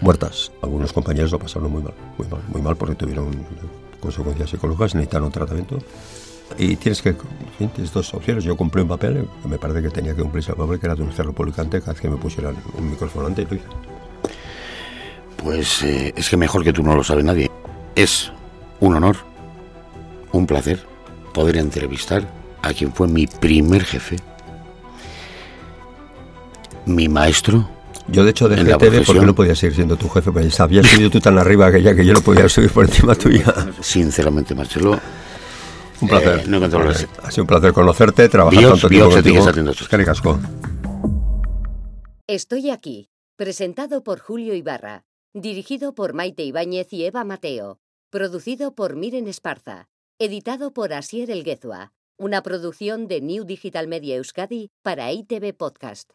muertas. 0.00 0.50
Algunos 0.62 0.92
compañeros 0.92 1.30
lo 1.30 1.38
pasaron 1.38 1.70
muy 1.70 1.82
mal, 1.82 1.94
muy 2.18 2.26
mal, 2.26 2.40
muy 2.48 2.60
mal 2.60 2.76
porque 2.76 2.96
tuvieron 2.96 3.30
consecuencias 4.00 4.50
psicológicas, 4.50 4.96
necesitaron 4.96 5.30
tratamiento. 5.30 5.78
Y 6.58 6.76
tienes 6.76 7.02
que, 7.02 7.10
en 7.10 7.18
fin, 7.58 7.68
tienes 7.70 7.92
dos 7.92 8.12
opciones. 8.14 8.44
Yo 8.44 8.56
cumplí 8.56 8.82
un 8.82 8.88
papel, 8.88 9.26
que 9.42 9.48
me 9.48 9.58
parece 9.58 9.82
que 9.82 9.90
tenía 9.90 10.14
que 10.14 10.22
cumplirse 10.22 10.52
el 10.52 10.56
papel, 10.56 10.78
que 10.78 10.86
era 10.86 10.94
denunciarlo 10.94 11.32
públicamente 11.32 11.80
cada 11.80 11.92
vez 11.92 12.00
que 12.00 12.08
me 12.08 12.16
pusieran 12.16 12.56
un 12.76 12.90
micrófono 12.90 13.26
ante 13.26 13.42
y 13.42 13.46
lo 13.46 13.54
hice. 13.56 13.66
Pues 15.36 15.82
eh, 15.82 16.12
es 16.16 16.28
que 16.28 16.36
mejor 16.36 16.62
que 16.64 16.72
tú 16.72 16.82
no 16.82 16.94
lo 16.94 17.02
sabe 17.02 17.22
nadie. 17.22 17.50
Es 17.94 18.32
un 18.80 18.94
honor, 18.94 19.16
un 20.32 20.46
placer 20.46 20.84
poder 21.32 21.56
entrevistar 21.56 22.28
a 22.62 22.72
quien 22.72 22.92
fue 22.92 23.08
mi 23.08 23.26
primer 23.26 23.84
jefe, 23.84 24.16
mi 26.86 27.08
maestro. 27.08 27.68
Yo 28.06 28.24
de 28.24 28.30
hecho 28.30 28.48
dejé 28.48 28.64
TV 28.76 29.02
porque 29.02 29.24
no 29.24 29.34
podía 29.34 29.54
seguir 29.54 29.76
siendo 29.76 29.96
tu 29.96 30.08
jefe, 30.08 30.30
porque 30.30 30.50
habías 30.58 30.86
subido 30.86 31.10
tú 31.10 31.20
tan 31.20 31.38
arriba 31.38 31.72
que 31.72 31.82
ya 31.82 31.94
que 31.94 32.04
yo 32.04 32.12
no 32.12 32.20
podía 32.20 32.48
subir 32.50 32.70
por 32.70 32.84
encima 32.84 33.14
tuya. 33.14 33.52
Sinceramente, 33.80 34.54
Marcelo, 34.54 34.98
Un 36.00 36.08
placer. 36.08 36.40
Eh, 36.40 36.44
no 36.46 36.60
las- 36.60 37.06
Ha 37.22 37.30
sido 37.30 37.44
un 37.44 37.48
placer 37.48 37.72
conocerte, 37.72 38.28
trabajar 38.28 38.60
tanto 38.72 38.88
tiempo 38.88 39.08
bihotz, 39.08 39.14
contigo. 39.22 39.44
Estoy 42.26 42.70
aquí, 42.70 43.10
presentado 43.36 44.02
por 44.02 44.18
Julio 44.18 44.54
Ibarra, 44.54 45.04
dirigido 45.34 45.94
por 45.94 46.14
Maite 46.14 46.42
Ibáñez 46.44 46.92
y 46.92 47.04
Eva 47.04 47.24
Mateo, 47.24 47.78
producido 48.10 48.74
por 48.74 48.96
Miren 48.96 49.28
Esparza, 49.28 49.88
editado 50.18 50.72
por 50.72 50.92
Asier 50.92 51.30
Elguezua, 51.30 51.92
una 52.16 52.42
producción 52.42 53.08
de 53.08 53.20
New 53.20 53.44
Digital 53.44 53.88
Media 53.88 54.16
Euskadi 54.16 54.70
para 54.82 55.12
ITV 55.12 55.52
Podcast. 55.54 56.12